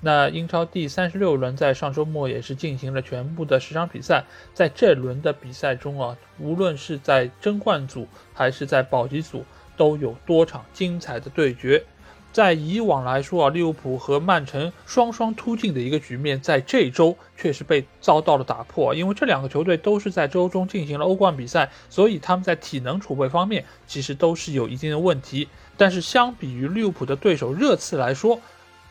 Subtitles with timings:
[0.00, 4.24] 那英超第三十六轮在上周末也是进行了全部的十场比赛，
[4.54, 9.44] 在这轮的比赛中啊，无论是在争冠组还是在保级组，
[9.76, 11.84] 都有多场精彩的对决。
[12.30, 25.48] 在以往来说啊，利物浦和曼城双双突进的一个局面，在这周确实被遭到了打破，因为这两个球队都是在周中进行了欧冠比赛，所以他们在体能储备方面其实都是有一定的问题。
[25.76, 28.40] 但是相比于利物浦的对手热刺来说，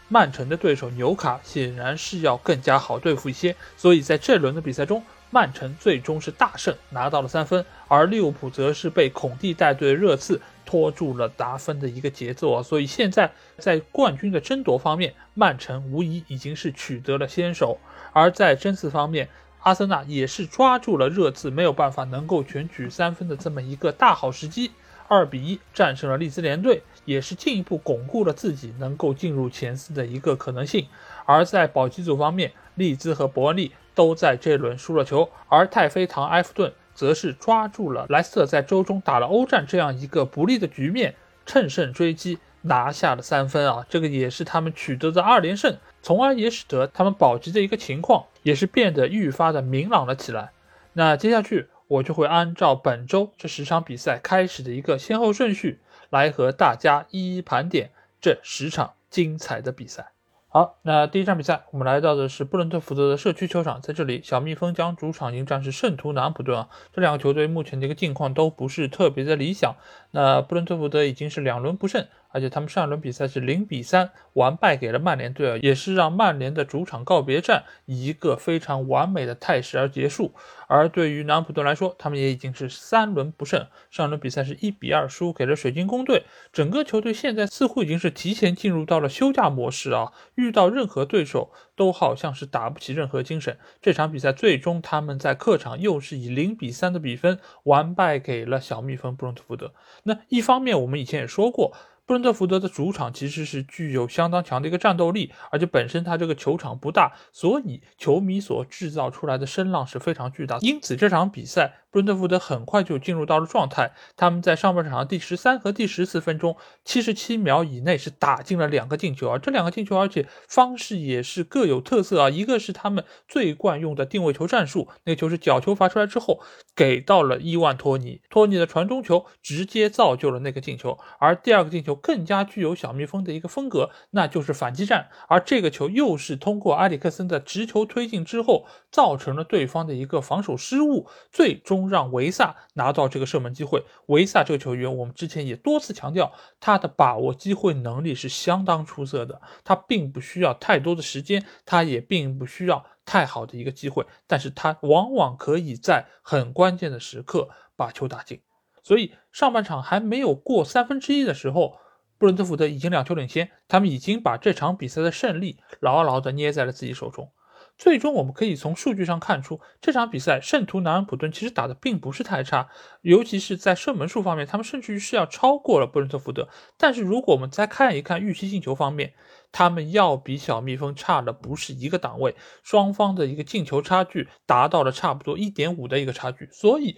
[0.10, 17.78] 曼城的对手纽卡显然是要更加好对付一些，所以在这轮的比赛中，曼城最终是大胜，拿到了三分，而利物浦则是被孔蒂带队热刺拖住了达分的一个节奏啊，所以现在在冠军的争夺方面，曼城无疑已经是取得了先手，
[18.14, 19.28] 而在争四方面，
[19.64, 24.72] 阿森纳也是抓住了热刺没有办法能够全取三分的这么一个大好时机。
[25.10, 30.88] 二比一战胜了利兹联队，也是进一步巩固了自己能够进入前四的一个可能性。
[31.26, 43.86] 而在保级组方面，利兹和伯恩利都在这轮输了球，而太妃糖埃弗顿则是抓住了莱斯特在周中打了欧战这样一个不利的局面，乘胜追击拿下了三分啊！
[43.90, 50.52] 这个也是他们取得的二连胜，从而也使得他们保级的一个情况也是变得愈发的明朗了起来。
[50.92, 51.70] 那接下去。
[51.90, 60.12] 我就会按照本周这十场比赛开始的一个先后顺序，来和大家一一盘点这十场精彩的比赛。
[60.50, 66.70] 好，那第一场比赛，我们来到的是布伦特福德的社区球场，在这里，小蜜蜂将主场迎战是圣徒南普顿啊。
[66.94, 69.76] 这两个球队目前的一个境况都不是特别的理想。
[70.12, 72.08] 那布伦特福德已经是两轮不胜。
[72.30, 80.34] 而且他们上一轮比赛是零比三完败给了曼联队啊，也是让曼联的主场告别战以一个非常完美的态势而结束。
[80.68, 86.26] 而对于南安普顿来说，他们也已经是三轮不胜，上一轮比赛是一比二输给了水晶宫队。
[86.52, 93.58] 整个球队现在似乎已经是提前进入到了休假模式啊，遇到任何对手都好像是打不起任何精神。
[93.82, 99.74] 这场比赛最终他们在客场又是以零比三的比分完败给了小蜜蜂布伦特福德。
[100.04, 101.74] 那一方面，我们以前也说过。
[102.08, 110.58] 布伦特福德的主场其实是具有相当强的一个战斗力，而且本身它这个球场不大，所以球迷所制造出来的声浪是非常巨大。
[110.62, 111.82] 因此这场比赛。
[111.98, 119.40] 布伦特福德很快就进入到了状态，他们在上半场第十三和第十四分钟，七十七秒以内是打进了两个进球啊！
[119.40, 122.30] 这两个进球，而且方式也是各有特色啊！
[122.30, 126.40] 一个是他们最惯用的定位球战术，那个球是角球罚出来之后
[126.76, 131.00] 给到了伊万托尼，托尼的传中球直接造就了那个进球。
[131.18, 141.87] 而第二个进球更加具有小蜜蜂的一个风格，那就是反击战，而这个球又是通过埃里克森的直球推进之后，造成了对方的一个防守失误，最终。
[141.88, 143.84] 让维萨拿到这个射门机会。
[144.08, 149.42] 维萨这个球员，我们之前也多次强调，他的把握机会能力是相当出色的。
[149.64, 158.42] 他并不需要太多的时间，他也并不需要太好的一个机会，但是他往往可以在很关键的时刻把球打进。
[158.84, 161.78] 所以上半场还没有过三分之一的时候，
[162.18, 167.32] 布伦特福德已经两球领先，他们已经把这场比赛的胜利牢牢地捏在了自己手中。
[167.78, 172.70] 最终，我们可以从数据上看出，这场比赛圣徒南安普顿其实打的并不是太差，
[173.02, 176.50] 尤其是在射门数方面，他们甚至于是要超过了布伦特福德。
[176.76, 179.14] 但是，如果我们再看一看预期进球方面，
[179.52, 186.50] 他们要比小蜜蜂差的不是一个档位，双方的一个进球差距达到了差不多一点五的一个差距。
[186.52, 186.98] 所以，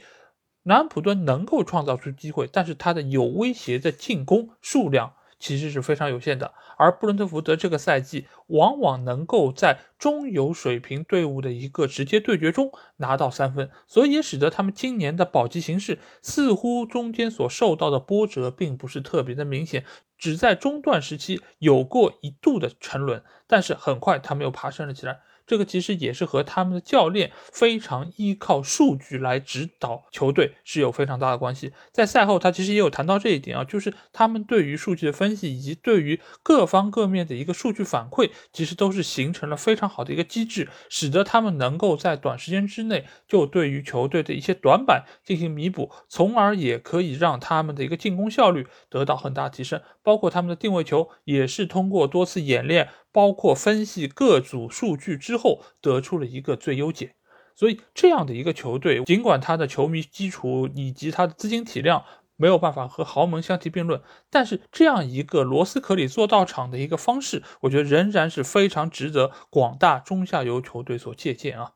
[0.64, 5.14] 南安普顿能够创造出机会，但是他的有威胁的进攻数量。
[5.40, 19.86] 其实是非常有限的，而布伦特福德这个赛季往往能够在中游水平队伍的一个直接对决中拿到三分，所以也使得他们今年的保级形势似乎中间所受到的波折并不是特别的明显，
[20.18, 25.22] 只在中段时期有过一度的沉沦，但是很快他们又爬升了起来。
[25.50, 31.74] 这个其实也是和他们的教练非常依靠数据来指导球队是有非常大的关系。
[31.92, 49.82] 在赛后，他其实也有谈到这一点啊，就是他们对于数据的分析以及对于各方各面的一个数据反馈，其实都是形成了非常好的一个机制，使得他们能够在短时间之内就对于球队的一些短板进行弥补，从而也可以让他们的一个进攻效率得到很大提升。
[50.04, 52.90] 包括他们的定位球，也是通过多次演练。
[53.12, 57.16] 包括分析各组数据之后，得出了一个最优解。
[57.56, 62.06] 所以这样的一个球队，尽管他的球迷基础以及他的资金体量
[62.38, 71.72] 没有办法和豪门相提并论，但是这样一个螺丝壳里做到场的一个方式，我觉得仍然是非常值得广大中下游球队所借鉴啊。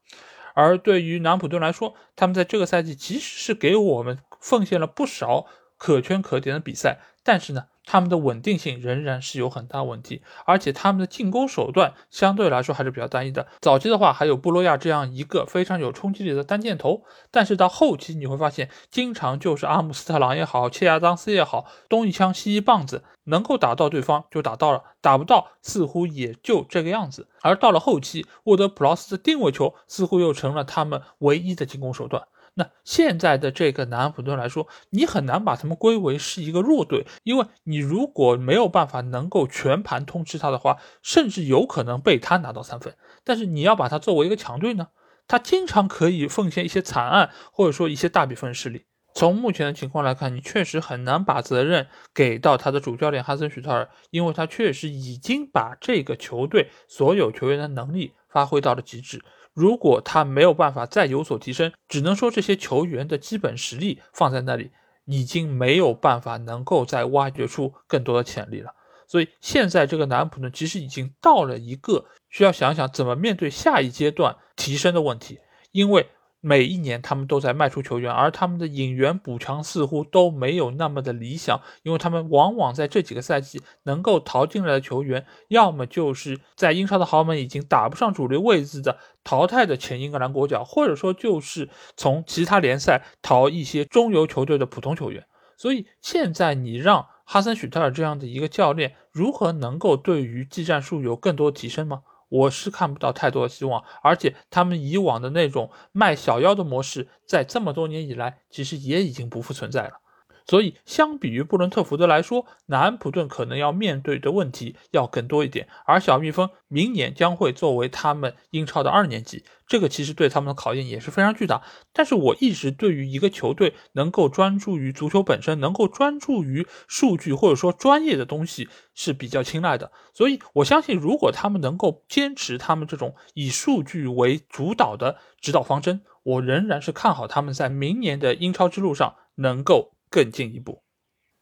[0.55, 5.47] 而对于南普顿来说，他们在这个赛季其实是给我们奉献了不少
[5.77, 7.65] 可圈可点的比赛，但是呢。
[7.85, 13.47] 他们的稳定性仍然是有很大问题，而且他们的进攻手段相对来说还是比较单一的。
[13.61, 27.27] 早期的话还有布洛亚这样一个非常有冲击力的单箭头，但是到后期你会发现，经常就是阿姆斯特朗也好，切亚当斯也好，东一枪西一棒子，能够打到对方就打到了，打不到似乎也就这个样子。
[27.41, 32.23] 而到了后期，沃德普劳斯的定位球似乎又成了他们唯一的进攻手段。
[32.55, 42.95] 那现在的这个南安普顿来说，你很难把他们归为是一个弱队，因为你如果没有办法能够全盘通吃他的话，甚至有可能被他拿到三分。
[43.23, 44.89] 但是你要把他作为一个强队呢，
[45.27, 48.85] 他经常可以奉献一些惨案，或者说一些大比分失利。
[49.15, 59.23] 从目前的情况来看，你确实很难把责任给到他的主教练哈森许特尔，因为他确实已经把这个球队所有球员的能力发挥到了极致。
[59.53, 64.71] 如果他没有办法再有所提升，只能说这些球员的基本实力放在那里，
[65.05, 68.73] 已经没有办法能够再挖掘出更多的潜力了。
[69.07, 75.39] 所以现在这个南普呢，其实已经到了一个需要想想怎么面对下一阶段提升的问题，
[75.71, 76.07] 因为。
[76.45, 95.25] 每一年他们都在卖出球员，而他们的引援补强似乎都没有那么的理想，因为他们往往在这几个赛季能够淘进来的球员，要么就是在英超的豪门已经打不上主流位置的淘汰的前英格兰国脚，或者说就是从其他联赛淘一些中游球队的普通球员。
[95.55, 102.01] 所以现在你让哈森许特尔这样的一个教练，如何能够对于技战术有更多提升吗？
[102.33, 110.02] 我是看不到太多的希望，而且他们以往的那种卖小妖的模式，在这么多年以来，其实也已经不复存在了。
[110.45, 115.67] 所以，相比于布伦特福德来说，南安普顿可能要面对的问题要更多一点。
[115.85, 121.63] 而小蜜蜂明年将会作为他们英超的二年级，这个其实对他们的考验也是非常巨大。
[121.93, 129.91] 但是我一直对于一个球队能够专注于足球本身，能够专注于数据或者说专业的东西是比较青睐的。
[130.13, 139.92] 所以我相信，如果他们能够坚持他们这种以数据为主导的指导方针，我仍然是看好他们在明年的英超之路上能够。
[140.13, 140.83] 更进一步。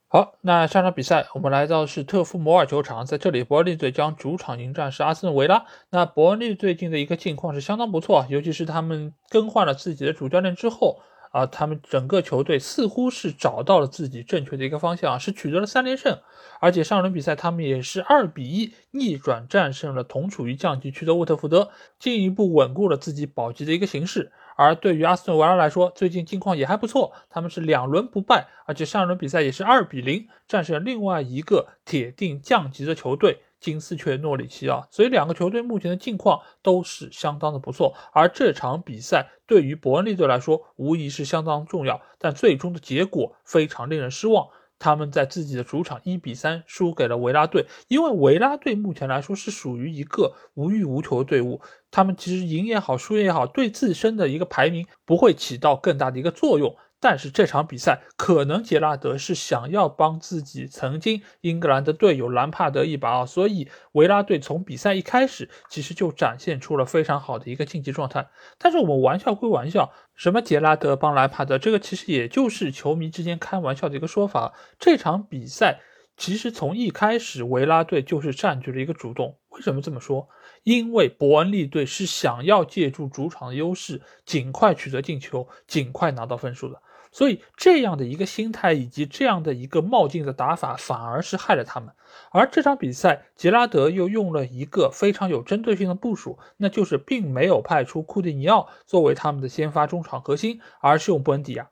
[0.07, 5.65] 好，那下场比赛我们来到是特夫摩尔球场，在这里伯恩利队将主场迎战是阿斯顿维拉。
[5.89, 11.01] 那伯恩利最近的一个境况是相当不错，尤其是他们更换了自己的主教练之后。
[11.31, 16.19] 啊，他们整个球队似乎是找到了自己正确的一个方向，是取得了三连胜，
[16.59, 21.69] 而且上轮比赛他们也是二比一逆转战胜了同处于降级区的沃特福德，
[21.99, 24.33] 进一步稳固了自己保级的一个形势。
[24.61, 33.41] 而对于阿斯顿维拉来说，最近境况也还不错，他们是两轮不败，而且上一轮比赛也是二比零战胜另外一个铁定降级的球队。
[33.59, 37.95] 金丝雀诺里奇啊，所以两个球队目前的境况都是相当的不错。
[38.11, 42.01] 而这场比赛对于伯恩利队来说，无疑是相当重要。
[42.19, 44.47] 但最终的结果非常令人失望，
[44.81, 47.67] 他们在自己的主场一比三输给了维拉队。
[47.87, 51.61] 因为维拉队目前来说是属于一个无欲无求的队伍，
[51.91, 56.75] 他们其实赢也好，输也好，对自身的一个排名不会起到更大的一个作用。
[57.03, 68.27] 但是这场比赛可能杰拉德是想要帮自己曾经英格兰的队友兰帕德一把啊，所以维拉队从比赛一开始其实就展现出了非常好的一个竞技状态。
[68.59, 74.53] 但是我们玩笑归玩笑，什么杰拉德帮莱帕德，这个其实也就是球迷之间开玩笑的一个说法。
[74.77, 75.79] 这场比赛
[76.15, 79.39] 其实从一开始维拉队就是占据了一个主动。
[79.49, 80.29] 为什么这么说？
[80.61, 86.79] 因为伯恩利队是想要借助主场的优势，尽快取得进球，尽快拿到分数的。
[87.11, 91.89] 所以这样的一个心态以及这样的一个冒进的打法，反而是害了他们。
[92.31, 101.69] 而这场比赛，杰拉德又用了一个非常有针对性的部署，那就是并没有派出库蒂尼奥作为他们的先发中场核心，而是用布恩迪亚。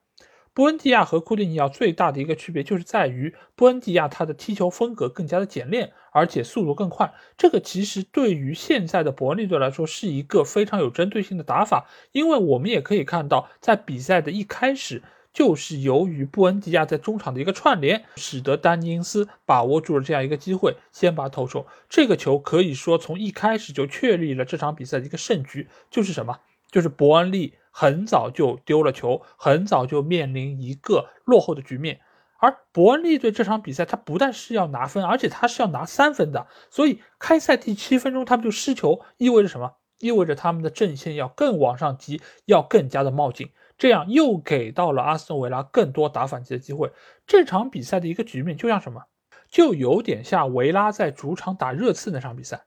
[0.51, 7.13] 布恩迪亚和库蒂尼奥最大的一个区别就是在于，布恩迪亚他的踢球风格更加的简练，而且速度更快。
[7.37, 15.01] 这个其实对于现在的伯恩利队来说是一个非常有针对性的打法，因为我们也可以看到，在比赛的一开始。
[15.31, 21.67] 就是由于布恩迪亚在中场的一个串联，使得丹尼因斯把握住了这样一个机会，先拔头筹。
[21.87, 26.39] 这个球可以说从一开始就确立了这场比赛的一个胜局，就是什么？
[26.71, 31.99] 就是伯恩利很早就丢了球，很早就面临一个落后的局面。
[32.39, 36.47] 而伯恩利队这场比赛，他不但是要拿分，而且他是要拿三分的。
[36.69, 39.73] 所以开赛第七分钟他们就失球，意味着什么？
[39.99, 46.91] 意味着他们的阵线要更往上提，要更加的冒进，这样又给到了阿斯顿维拉更多打反击的机会。
[47.25, 49.01] 这场比赛的一个局面就像什么？
[49.49, 52.65] 就有点像维拉在主场打热刺那场比赛，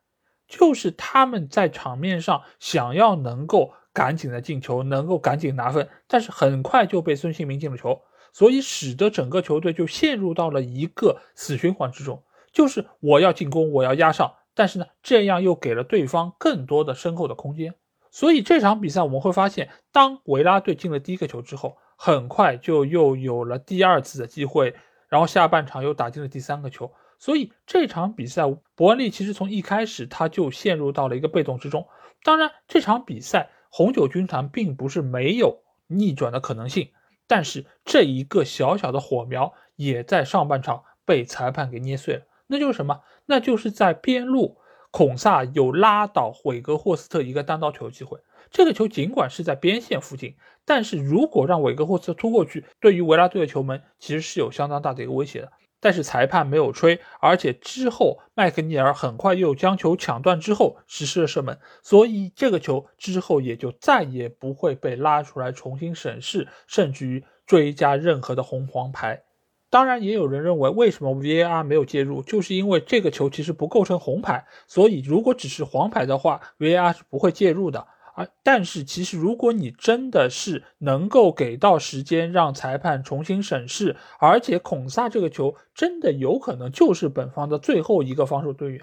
[0.49, 8.03] 就是他们在场面上想要能够赶紧的进球，能够赶紧拿分，但是很快就被孙兴民进了球，
[8.33, 17.75] 所以使得整个球队就陷入到了一个死循环之中，就是我要进攻，我要压上，但是呢，这样又给了对方更多的身后的空间，
[18.13, 24.77] 所以这场比赛我们会发现，当维拉队进了第一个球之后，很快就又有了第二次的机会。
[25.09, 31.87] 然后下半场又打进了第三个球，所以这场比赛伯恩利其实从一开始他就陷入到了一个被动之中。
[32.23, 36.93] 当然，这场比赛红酒军团并不是没有逆转的可能性，
[37.27, 42.23] 但是这一个小小的火苗也在上半场被裁判给捏碎了。
[42.47, 43.03] 那就是什么？
[43.27, 44.57] 那就是在边路，
[44.93, 48.21] 孔萨有拉倒韦格霍斯特一个单刀球机会。
[48.51, 55.51] 这个球尽管是在边线附近，但是如果让韦格霍斯特突过去，对于维拉队的球门其实是有相当大的一个威胁的。
[55.81, 69.25] 但是裁判没有吹，而且之后麦克尼尔很快又将球抢断之后实施了射门，所以这个球之后也就再也不会被拉出来重新审视，甚至于追加任何的红黄牌。
[69.73, 77.87] 当然，也有人认为，为什么 VAR 没有介入，就是因为这个球其实不构成红牌，所以如果只是黄牌的话，VAR 是不会介入的。
[78.15, 78.29] 而！
[78.43, 88.83] 但是其实，如果你真的是能够给到时间让裁判重新审视，而且孔萨这个球真的有可能就是本方的最后一个防守队员。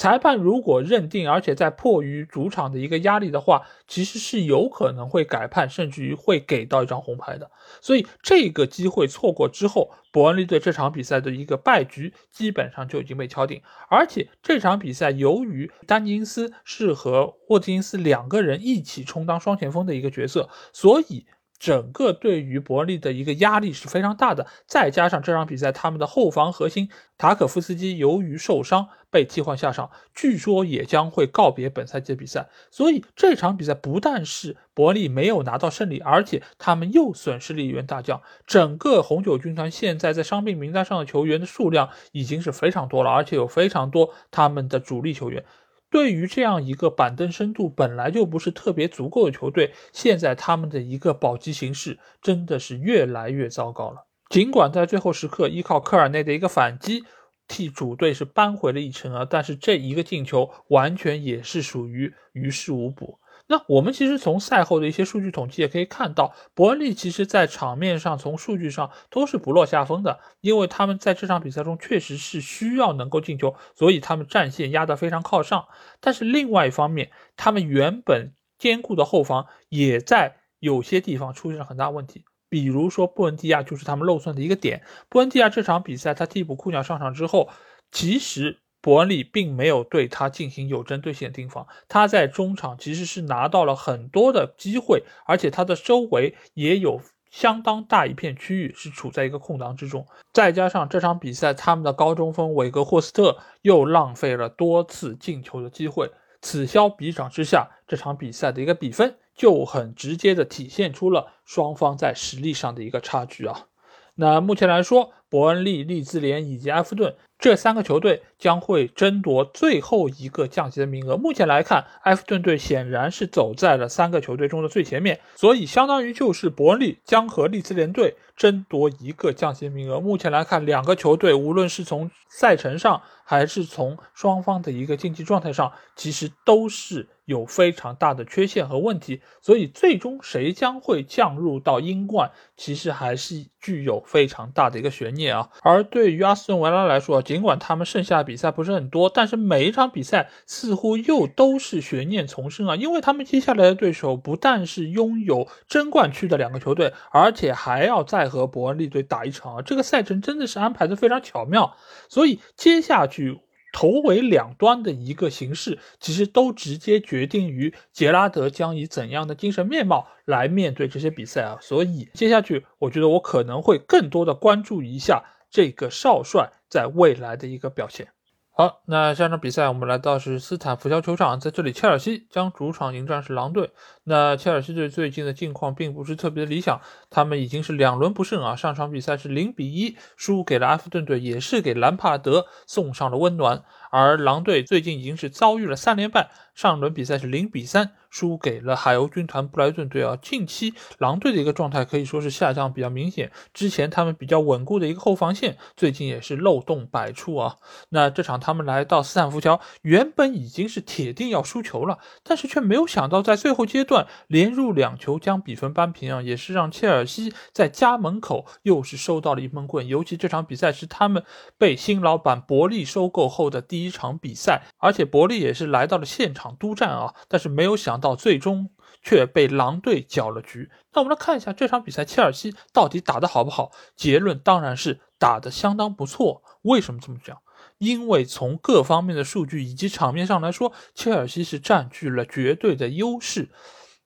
[0.00, 7.50] 裁判如果认定，而且在迫于主场的一个压力的话，其实是有可能会改判，甚至于会给到一张红牌的。
[7.82, 13.60] 所以这个机会错过之后，伯恩利队这场比赛的一个败局基本上就已经被敲定。
[13.90, 21.26] 而且这场比赛由于丹尼斯是和沃金斯两个人一起充当双前锋的一个角色，所以。
[21.60, 26.88] 整个对于伯利的一个压力是非常大的，再加上这场比赛他们的后防核心
[27.18, 32.48] 塔可夫斯基由于受伤被替换下场，据说也将会告别本赛季的比赛。
[32.70, 38.22] 所以这场比赛不但是伯利没有拿到胜利，而且他们又损失了一员大将。
[38.46, 45.44] 整个红酒军团现在在伤病名单上的球员的数量已经是非常多了，而且有非常多他们的主力球员。
[45.90, 54.06] 对于这样一个板凳深度本来就不是特别足够的球队，现在他们的一个保级形势真的是越来越糟糕了。
[54.28, 57.02] 尽管在最后时刻依靠科尔内的一个反击，
[57.48, 63.19] 替主队是扳回了一城啊，但是这一个进球完全也是属于于事无补。
[63.52, 75.66] 那我们其实从赛后的一些数据统计也可以看到，伯恩利其实在场面上从数据上都是不落下风的，因为他们在这场比赛中确实是需要能够进球，所以他们战线压得非常靠上。
[75.98, 84.84] 但是另外一方面，他们原本坚固的后防也在有些地方出现了很大问题，比如说布恩迪亚就是他们漏算的一个点。
[85.08, 87.48] 布恩迪亚这场比赛他替补库鸟上场之后，
[87.90, 88.60] 其实。
[88.82, 100.06] 伯恩利并没有对他进行有针对性的盯防，他在中场其实是拿到了很多的机会，而且他的周围也有相当大一片区域是处在一个空档之中。
[100.32, 106.10] 再加上这场比赛，他们的高中锋韦格霍斯特又浪费了多次进球的机会，
[106.40, 113.66] 此消彼长之下，这场比赛的一个比分就很直接的体现出了双方在实力上的一个差距啊。
[114.14, 117.14] 那目前来说，伯恩利、利兹联以及埃弗顿。
[117.40, 121.16] 这三个球队将会争夺最后一个降级的名额。
[121.16, 129.98] 目前来看，埃弗顿队显然是走在了三个球队中的最前面，所以相当于就是伯恩利将和利兹联队争夺一个降级名额。
[129.98, 139.22] 目前来看，两个球队无论是从赛程上，还是从双方的一个竞技状态上，其实都是有非常大的缺陷和问题。
[139.40, 145.50] 所以，最终谁将会降入到英冠，其实还是具有非常大的一个悬念啊。
[145.62, 152.74] 而对于阿斯顿维拉来说，尽管他们剩下的比赛不是很多，但是每一场比赛似乎又都是悬念丛生啊！
[152.74, 159.62] 因为他们接下来的对手不但是拥有争冠区的两个球队，而且还要再和伯恩利队打一场啊！
[159.62, 161.76] 这个赛程真的是安排的非常巧妙，
[162.08, 163.38] 所以接下去
[163.72, 171.58] 头尾两端的一个形势，其实都直接决定于杰拉德将以怎样的精神面貌来面对这些比赛啊！
[171.60, 175.22] 所以接下去，我觉得我可能会更多的关注一下。
[175.50, 178.08] 这个少帅在未来的一个表现。
[178.52, 183.70] 好，那下场比赛我们来到是斯坦福桥球场，在这里切尔西将主场迎战是狼队。
[184.04, 186.78] 那切尔西队最近的境况并不是特别的理想，
[187.08, 188.54] 他们已经是两轮不胜啊。
[188.54, 193.64] 上场比赛是零比一输给了阿弗顿队，也是给兰帕德送上了温暖。
[193.90, 197.92] 而狼队最近已经是遭遇了三连败，上轮比赛是零比三。
[198.10, 200.18] 输给了海鸥军团布莱顿队啊！
[200.20, 203.30] 近期狼队的一个状态可以说是下降比较明显。
[203.54, 207.56] 之前他们比较稳固的一个后防线，最近也是漏洞百出啊。
[207.90, 219.86] 那这场他们来到斯坦福桥，原本已经是铁定要输球了，但是却没有想到在最后阶段连入两球将比分扳平啊，也是让切尔西在家门口又是收到了一闷棍。
[219.86, 221.22] 尤其这场比赛是他们
[221.56, 227.99] 被新老板伯利收购后的第一场比赛，而且伯利也是来到了现场督战啊，但是没有想。
[228.00, 228.70] 到最终
[229.02, 230.70] 却被狼队搅了局。
[230.92, 233.70] 那我们来看一下这场比赛，切尔西到底打得好不好？
[233.94, 236.42] 结论当然是打得相当不错。
[236.62, 237.38] 为什么这么讲？
[237.78, 243.50] 因为从各方面的数据以及场面上来说，切尔西是占据了绝对的优势。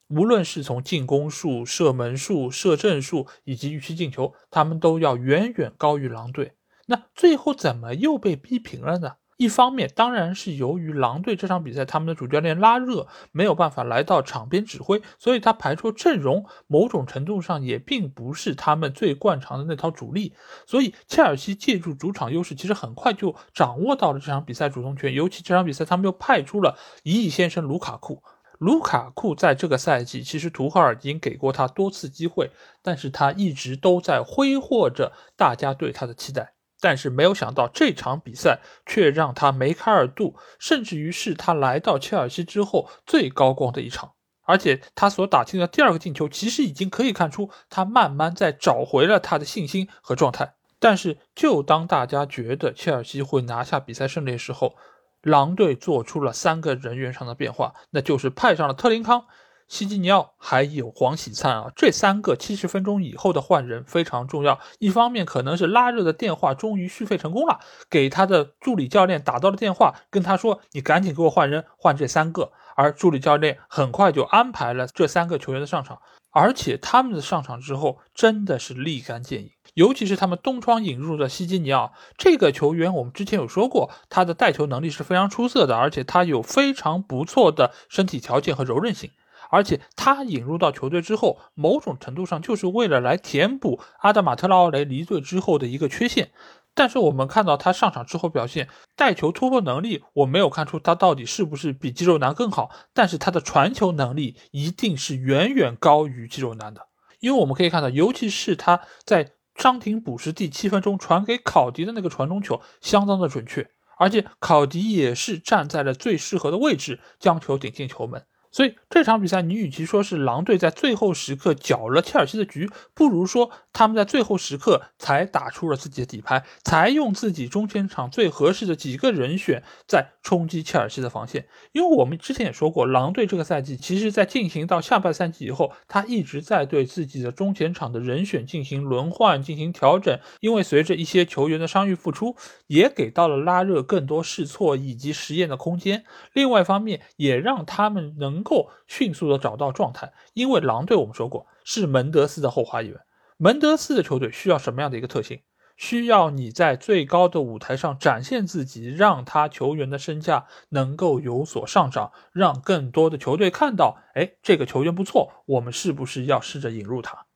[0.09, 6.53] 无论是从进攻数、射门数、射正数以及预期进球，他们都要远远高于狼队。
[6.87, 9.15] 那最后怎么又被逼平了呢？
[9.37, 20.35] 一方面当然是由于狼队这场比赛他们的主教练拉热没有办法来到场边指挥，所以他排出阵容某种程度上也并不是他们最惯常的那套主力。
[20.67, 25.13] 所以切尔西借助主场优势，其实很快就掌握到了这场比赛主动权。
[25.13, 28.23] 尤其这场比赛他们又派出了一亿先生卢卡库。
[28.59, 36.55] 卢卡库在这个赛季其实图赫尔已经给过他多次机会，但是他一直都在挥霍着大家对他的期待。
[36.85, 44.13] 但是没有想到这场比赛却让他梅开二度，甚至于是他来到切尔西之后最高光的一场。
[44.43, 50.57] 而且他所打进的第二个进球，其实已经可以看出他慢慢在找回了他的信心和状态。
[50.79, 54.77] 但是就当大家觉得切尔西会拿下比赛胜利的时候，
[55.23, 59.25] 狼队做出了三个人员上的变化，那就是派上了特林康。
[59.67, 64.61] 西基尼奥还有黄喜灿啊，这三个七十分钟以后的换人非常重要。
[64.79, 76.01] 一方面可能是拉热的电话终于续费成功了，给他的助理教练打到了电话，跟他说：“你赶紧给我换人，换这三个。”而助理教练很快就安排了这三个球员的上场，
[76.31, 79.51] 而且他们的上场之后真的是立竿见影。
[79.75, 89.11] 尤其是他们东窗引入的西基尼奥这个球员，我们之前有说过，他的带球能力是非常出色的，而且他有非常不错的身体条件和柔韧性。
[89.55, 96.33] 而且他引入到球队之后，某种程度上就是为了来填补阿德马特拉奥雷离队之后的一个缺陷。
[96.75, 102.69] 但是我们看到他上场之后表现，带球突破能力，我没有看出他到底是不是比肌肉男更好。
[102.93, 106.89] 但是他的传球能力一定是远远高于肌肉男的，
[107.21, 118.27] 因为我们可以看到，尤其是他在伤停补时第七分钟传给考迪的那个传中球，相当的准确，而且考迪也是站在了最适合的位置，将球顶进球门。
[118.55, 131.49] 所以这场比赛，你与其说是狼队在最后时刻搅了切尔西的局，不如说他们在最后时刻才打出了自己的底牌，才用自己中前场最合适的几个人选在冲击切尔西的防线。
[131.73, 140.17] 因为我们之前也说过，狼队这个赛季其实在进行到下半赛季以后，他一直在对自己的中前场的人选进行轮换、进行调整。
[140.39, 142.37] 因为随着一些球员的伤愈复出，
[142.69, 146.05] 也给到了拉热更多试错以及实验的空间。
[146.33, 148.44] 另外一方面，也让他们能。
[148.45, 153.01] 够迅速的找到状态，因为狼队我们说过是门德斯的后花园。
[153.37, 155.41] 门德斯的球队需要什么样的一个特性？
[155.77, 167.27] 需要你在最高的舞台上展现自己，让他球员的身价能够有所上涨，让更多的球队看到，哎，这个球员不错，我们是不是要试着引入他？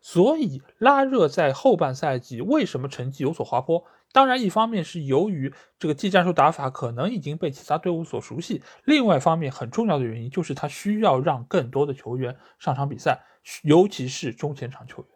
[0.00, 3.84] 所以拉热在后半赛季为什么成绩有所滑坡？
[4.12, 13.20] 当然，一方面是由于这个技战术打法可能已经被其他队伍所熟悉，另外一方面很重要的原因就是他需要让更多的球员上场比赛，
[13.62, 15.10] 尤其是中前场球员。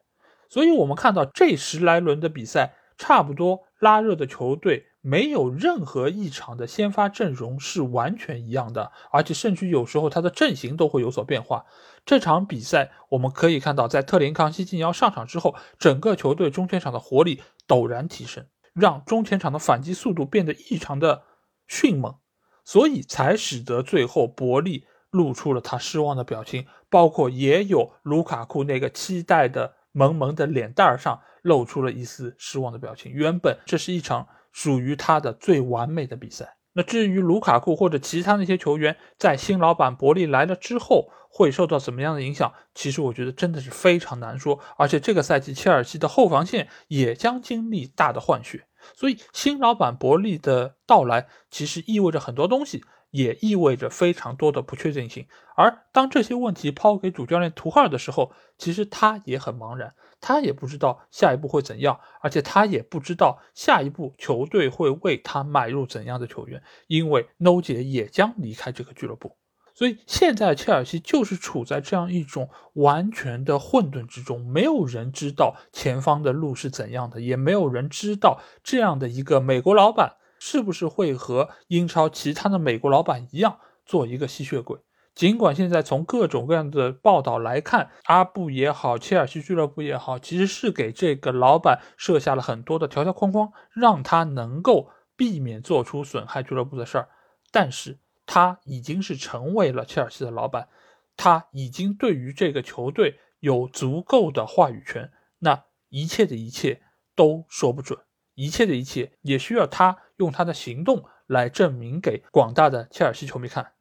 [0.49, 11.67] 所以，我们看到这十来轮的比赛，差不多拉热的球队没有任何一场的先发阵容是完全一样的，而且甚至有时候他的阵型都会有所变化。
[12.07, 18.47] 这场比赛我们可以看到，在特林康熙金要上场之后，整个球队中前场的活力陡然提升。
[18.77, 21.23] 让中前场的反击速度变得异常的
[21.67, 22.15] 迅猛，
[22.62, 33.11] 所以才使得最后伯利露出了他失望的表情，包括也有卢卡库那个期待的萌萌的脸蛋儿上露出了一丝失望的表情。
[33.11, 36.57] 原本这是一场属于他的最完美的比赛。
[36.75, 42.51] 那至于卢卡库或者其他那些球员，在新老板伯利来了之后会受到怎么样的影响？
[42.75, 44.59] 其实我觉得真的是非常难说。
[44.79, 48.66] 而且这个赛季切尔西的后防线也将经历大的换血。
[48.94, 55.27] 所以新老板伯利的到来，其实意味着很多东西，也意味着非常多的不确定性。
[55.57, 69.37] 而当这些问题抛给主教练图赫尔的时候，其实他也很茫然，他也不知道下一步会怎样，而且他也不知道下一步球队会为他买入怎样的球员，因为 No 姐也将离开这个俱乐部。
[69.77, 84.79] 所以现在切尔西就是处在这样一种完全的混沌之中，没有人知道前方的路是怎样的，也没有人知道这样的一个美国老板是不是会和英超其他的美国老板一样做一个吸血鬼。
[85.15, 97.09] 尽管现在从各种各样的报道来看，阿布也好，切尔西俱乐部也好，其实是给这个老板设下了很多的条条框框，让他能够避免做出损害俱乐部的事儿，
[97.53, 97.99] 但是。
[98.27, 100.69] 他已经是成为了切尔西的老板，
[101.17, 105.12] 他已经对于这个球队有足够的话语权。
[105.39, 106.83] 那一切的一切
[107.15, 108.01] 都说不准，
[108.35, 113.73] 一切的一切也需要他用他的行动来证明给广大的切尔西球迷看。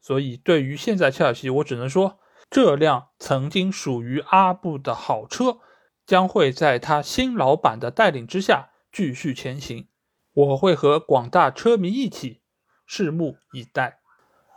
[0.00, 5.58] 所以，对于现在切尔西，我只能说，这辆曾经属于阿布的好车，
[6.04, 9.88] 将会在他新老板的带领之下继续前行。
[10.32, 12.42] 我会和广大车迷一起。
[12.88, 13.98] 拭目以待。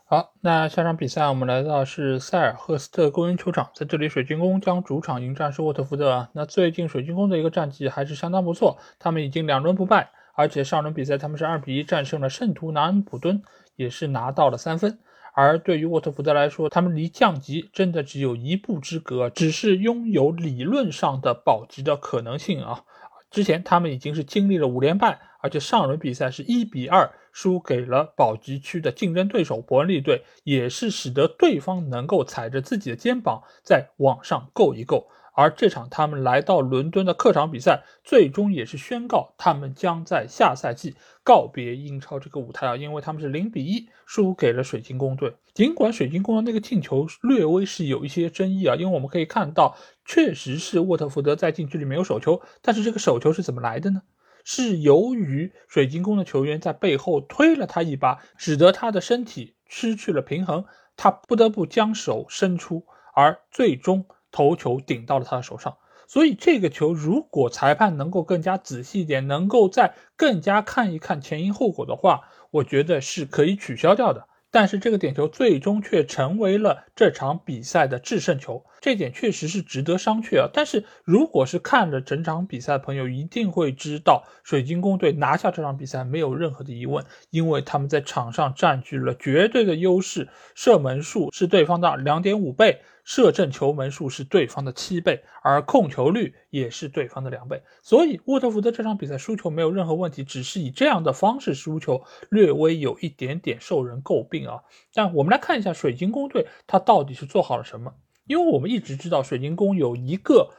[0.06, 6.28] 好，那下场比赛我们来到是塞尔赫斯特公园球场，在这里水晶宫将主场迎战是沃特福德。
[6.34, 13.44] 那最近水晶宫的一个战绩还是相当不错，他们已经两轮不败，而且上轮比赛他们是二比一战胜了圣徒南安普敦，
[13.76, 14.98] 也是拿到了三分。
[15.36, 22.84] 而对于沃特福德来说，他们离降级真的只有一步之隔，只是拥有理论上的保级的可能性啊。
[23.30, 35.08] 之前他们已经是经历了五连败，而且上轮比赛是一比二输给了保级区的竞争对手伯恩利队，也是使得对方能够踩着自己的肩膀再往上够一够。
[35.34, 45.34] 而这场他们来到伦敦的客场比赛，最终也是宣告他们将在下赛季告别英超这个舞台啊，因为他们是零比一输给了水晶宫队。
[45.54, 54.02] 尽管水晶宫的那个进球略微是有一些争议啊，因为我们可以看到，确实是沃特福德在禁区里面有手球，但是这个手球是怎么来的呢？
[54.52, 60.66] 是由于水晶宫的球员在背后推了他一把，使得他的身体失去了平衡，
[60.98, 62.84] 他不得不将手伸出，
[63.14, 64.08] 而最终。
[64.32, 74.28] 头球顶到了他的手上，所以这个球如果裁判能够更加仔细一点，能够再更加看一看前因后果的话，我觉得是可以取消掉的。
[74.52, 80.50] 但是这个点球最终却成为了这场比赛的制胜球，这点确实是值得商榷啊。
[80.52, 92.82] 但是如果是看了整场比赛的朋友，一定会知道水晶宫队拿下这场比赛没有任何的疑问，因为他们在场上占据了绝对的优势，射门数是对方的两点五倍。
[93.10, 104.62] 射正球门数是对方的七倍，而控球率也是对方的两倍，所以沃特福德这场比赛输球没有任何问题，只是以这样的方式输球，略微有一点点受人诟病啊。
[104.94, 107.92] 但我们来看一下水晶宫队，他到底是做好了什么？
[108.28, 110.52] 因为我们一直知道水晶宫有一个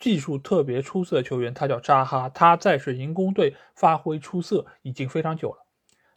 [0.00, 5.58] 技术特别出色的球员，他叫扎哈，他在水晶宫队发挥出色已经非常久了。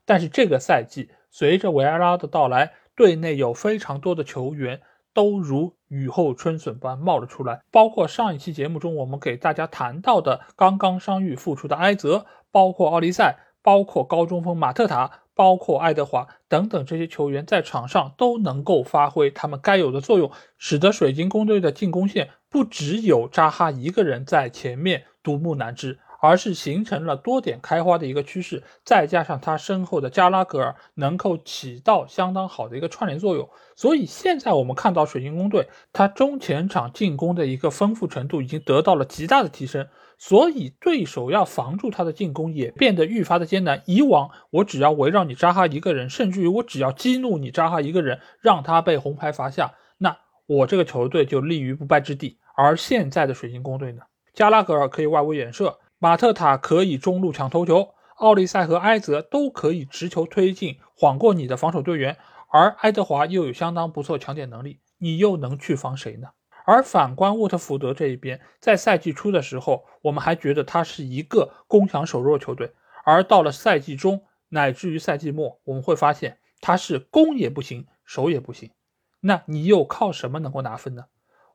[0.06, 4.80] 但是这个赛季随着维埃拉的到来，队内有非常多的球员。
[5.14, 26.00] 都如雨后春笋般冒了出来，包括上一期节目中我们给大家谈到的刚刚伤愈复出的埃泽，包括奥利赛，包括高中锋马特塔，包括爱德华等等这些球员在场上都能够发挥他们该有的作用，使得水晶宫队的进攻线不只有扎哈一个人在前面独木难支。
[26.22, 39.88] 而是形成了多点开花的一个趋势，再加上他身后的加拉格尔能够起到相当好的一个串联作用，所以现在我们看到水晶宫队，他中前场进攻的一个丰富程度已经得到了极大的提升，
[40.20, 43.82] 所以对手要防住他的进攻也变得愈发的艰难。
[43.88, 52.38] 以往我只要围绕你扎哈一个人，甚至于我只要激怒你扎哈一个人，让他被红牌罚下，那我这个球队就立于不败之地。
[52.56, 54.04] 而现在的水晶宫队呢，
[54.36, 55.80] 加拉格尔可以外围远射。
[56.04, 62.18] 马特塔可以中路抢头球，奥利塞和埃泽都可以持球推进，晃过你的防守队员，
[62.50, 66.30] 而爱德华又有相当不错抢点能力，你又能去防谁呢？
[66.66, 72.74] 而反观沃特福德这一边，在赛季初的时候，我们还觉得他是一个攻强守弱球队，
[73.06, 78.72] 而到了赛季中乃至于赛季末，我们会发现他是攻也不行，守也不行，
[79.20, 81.06] 那你又靠什么能够拿分呢？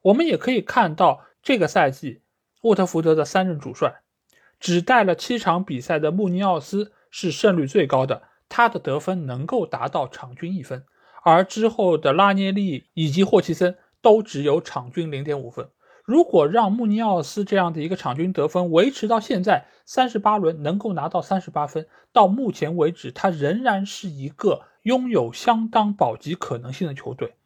[0.02, 2.22] 我们也可以看到这个赛季
[2.62, 4.02] 沃特福德的三任主帅。
[4.66, 10.84] 只带了七场比赛的穆尼奥斯是胜率最高的，他的得分能够达到场均一分，
[11.22, 15.70] 而之后的拉涅利以及霍奇森都只有场均零点五分。
[16.04, 27.36] 如果让穆尼奥斯这样的一个场均得分维持到现在三十八轮能够拿到三十八分，到目前为止他仍然是一个拥有相当保级可能性的球队。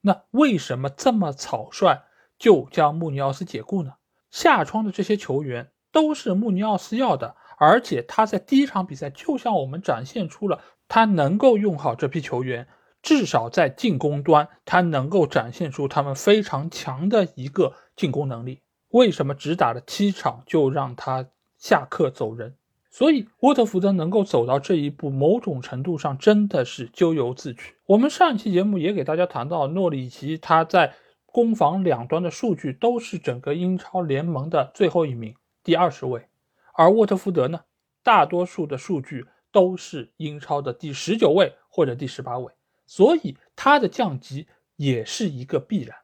[0.00, 2.04] 那为什么这么草率
[2.38, 3.96] 就将穆尼奥斯解雇呢？
[4.30, 12.66] 下窗的这些球员都是穆尼奥斯要的，而且他在第一场比赛就向我们展现出了他能够用好这批球员。
[13.02, 18.60] 至少在进攻端，他能够展现出他们非常强的一个进攻能力。
[18.90, 21.26] 为什么只打了七场就让他
[21.56, 22.56] 下课走人？
[22.90, 27.76] 所以沃特福德能够走到这一步，某种程度上真的是咎由自取。
[27.86, 30.92] 我们上一期节目也给大家谈到，诺里奇他在
[31.24, 36.26] 攻防两端的数据都是整个英超联盟的最后一名，第二十位。
[36.74, 37.60] 而沃特福德呢，
[38.02, 42.52] 大多数的数据都是英超的第十九位或者第十八位。
[42.86, 45.96] 所以他的降级也是一个必然。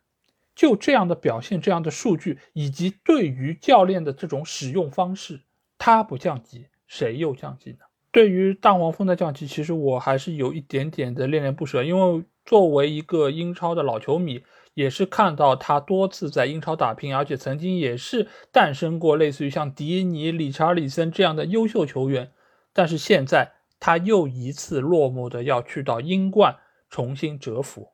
[0.55, 5.43] 就这样的表现，这样的数据，以及对于教练的这种使用方式，
[5.77, 7.79] 他不降级，谁又降级呢？
[8.11, 14.43] 对于大黄蜂的降级，其实我还是有一点点的恋恋不舍，因为作为一个英超的老球迷，
[14.77, 22.31] 也是看到他多次在英超打拼，而且曾经也是诞生过类似于像迪尼、理查利森这样的优秀球员，
[22.73, 26.57] 但是现在他又一次落寞的要去到英冠。
[26.89, 27.89] 重新蛰伏，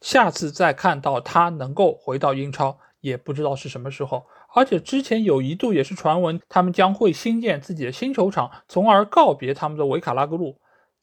[0.00, 4.26] 下次再看到他能够回到英超，也不知道是什么时候。
[4.54, 10.56] 而且之前有一度也是传闻，他们将会新建自己的新球场，从而告别他们的维卡拉格路。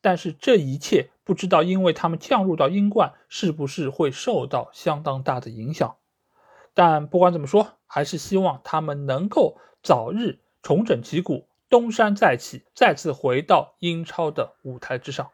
[0.05, 5.95] 但是这一切不知道，因为他们降入到英冠，是不是会受到相当大的影响？
[6.75, 15.31] 但不管怎么说，还是希望他们能够早日重整旗鼓，东山再起，再次回到英超的舞台之上。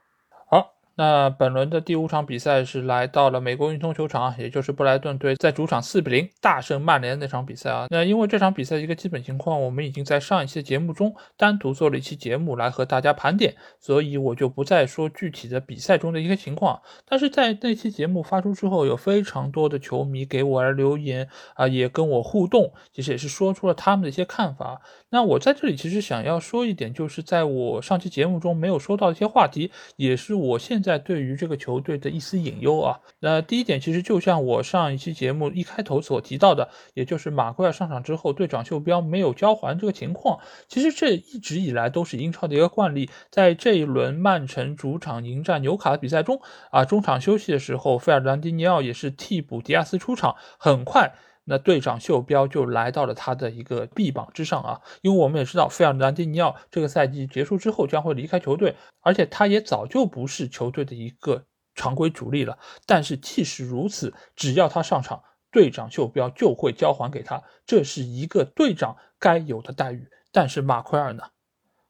[0.95, 7.88] 那本轮的第五场比赛是来到了美国运通球场，也就是布莱顿队在主场四比零大胜曼联那场比赛啊。
[7.89, 16.82] 那因为这场比赛一个基本情况，我们已经在上一期的节目中单独做了一期节目来和大家盘点，所以我就不再说具体的比赛中的一个情况。
[17.08, 24.82] 但是在那期节目发出之后，有非常多的球迷给我来留言啊，也跟我互动，其实也是说出了他们的一些看法。
[25.10, 33.00] 那我在这里其实想要说一点，就是在我上期节目中没有说到的一些话题，也是我现在对于这个球队的一丝隐忧啊。
[33.20, 40.39] 那第一点，其实就像我上一期节目一开头所提到的，也就是马奎尔上场之后，队长袖标没有交还这个情况。
[40.67, 43.10] 其实这一直以来都是英超的一个惯例。
[43.30, 46.41] 在这一轮曼城主场迎战纽卡的比赛中，
[46.72, 51.13] 啊，中场休息的时候，费尔南迪尼奥也是替补迪亚斯出场，很快。
[51.43, 62.60] 那队长袖标就来到了他的一个臂膀之上啊，因为我们也知道费尔南迪尼奥这个赛季结束之后将会离开球队，而且他也早就不是球队的一个常规主力了。
[62.86, 70.08] 但是即使如此，只要他上场，队长袖标就会交还给他，这是一个队长该有的待遇。
[70.32, 71.23] 但是马奎尔呢？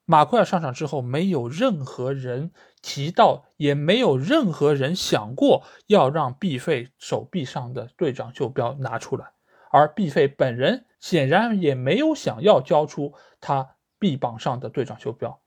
[0.06, 9.28] 马奎尔上场之后，没有任何人提到，也没有任何人想过要让毕费手臂上的队长袖标拿出来。
[9.72, 15.40] 而毕费本人显然也没有想要交出他臂膀上的队长袖标。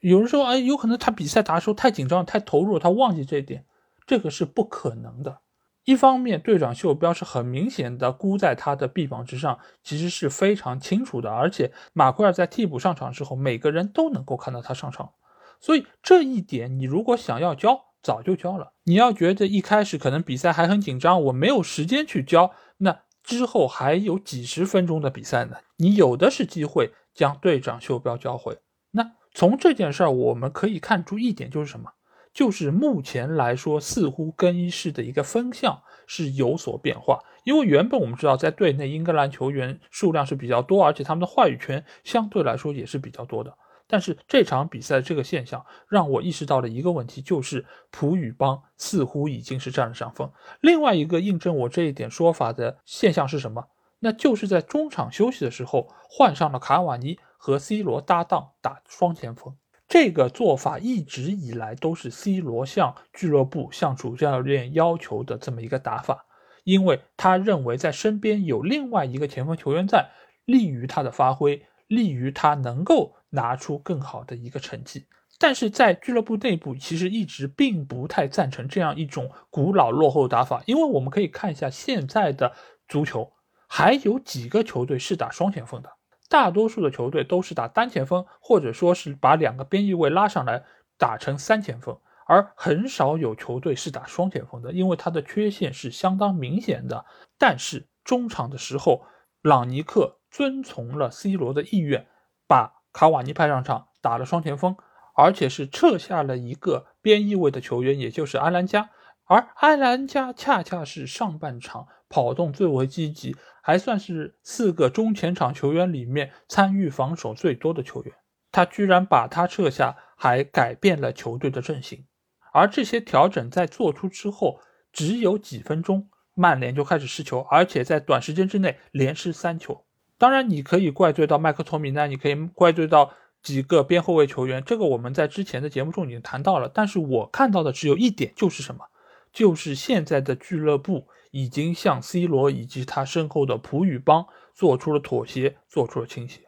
[0.00, 3.64] 有人说：“哎，有可能他比赛打的时候太紧张、太投入，他忘记这一点。”
[4.06, 5.38] 这个是不可能的。
[5.84, 11.30] 一方面，队长袖标是很明显的箍在他的臂膀之上，其实是非常清楚的。
[11.30, 15.12] 而且马奎尔在替补上场之后，每个人都能够看到他上场，
[15.58, 18.74] 所以这一点你如果想要交，早就交了。
[18.84, 23.03] 你要觉得一开始可能比赛还很紧张，我没有时间去交，那。
[23.24, 28.58] 之后还有几十分钟的比赛呢，你有的是机会将队长袖标交回。
[28.92, 31.90] 那从这件事儿我们可以看出一点，就是什么？
[32.32, 37.20] 就是目前来说，似乎更衣室的一个风向是有所变化。
[37.44, 43.56] 因为原本我们知道，在队内英格兰球员数量是比较多，而且他们的话语权相对来说也是比较多的。
[43.86, 50.32] 但是这场比赛这个现象让我意识到了一个问题，就是普语邦似乎已经是占了上风。
[50.60, 53.68] 另外一个印证我这一点说法的现象是什么？
[54.00, 59.56] 那就是在中场休息的时候换上了卡瓦尼和 C 罗搭档打双前锋。
[59.86, 66.24] 这个做法一直以来都是 C 罗向俱乐部、向主教练要求的这么一个打法，
[66.64, 70.10] 因为他认为在身边有另外一个前锋球员在，
[70.46, 73.16] 利于他的发挥，利于他能够。
[73.34, 75.08] 拿出更好的一个成绩，
[75.40, 82.54] 但是在俱乐部内部其实一直并不太赞成这样一种古老落后打法，因为我们可以看一下现在的
[82.86, 83.32] 足球，
[83.66, 85.90] 还有几个球队是打双前锋的，
[86.28, 90.62] 大多数的球队都是打单前锋，或者说是把两个边翼位拉上来
[90.96, 97.04] 打成三前锋，而很少有球队是打双前锋的，因为它的缺陷是相当明显的。
[97.36, 99.04] 但是中场的时候，
[99.42, 102.08] 朗尼克遵从了 C 罗的意愿，
[102.48, 104.76] 把卡瓦尼派上场打了双前锋，
[105.14, 108.90] 而且是撤下了一个边翼位的球员，也就是埃兰加。
[109.26, 118.12] 而埃兰加恰恰是上半场跑动最为积极，还算是四个中前场球员里面参与防守最多的球员。
[118.50, 122.04] 他居然把他撤下，还改变了球队的阵型。
[122.52, 124.58] 而这些调整在做出之后，
[124.92, 129.86] 只有几分钟，曼联就开始失球，而且在短时间之内连失三球。
[130.18, 136.70] 当然，你可以怪罪到麦克托米奈，你可以怪罪到几个边后卫球员，这个我们在之前的节目中已经谈到了。
[136.72, 138.84] 但是我看到的只有一点，就是什么？
[139.32, 146.42] 就是现在的俱乐部已经向 C 罗以及他身后的葡语帮做出了妥协，做出了倾斜。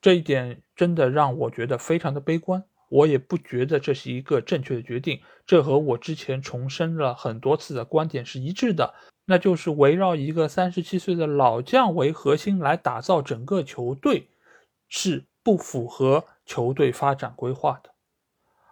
[0.00, 2.64] 这一点真的让我觉得非常的悲观。
[2.88, 5.20] 我也不觉得这是一个正确的决定。
[5.46, 8.92] 这和我之前重申了很多次的观点是一致的，
[9.24, 14.28] 那就是围绕一个三十七岁的老将为核心来打造整个球队，
[14.88, 17.90] 是不符合球队发展规划的。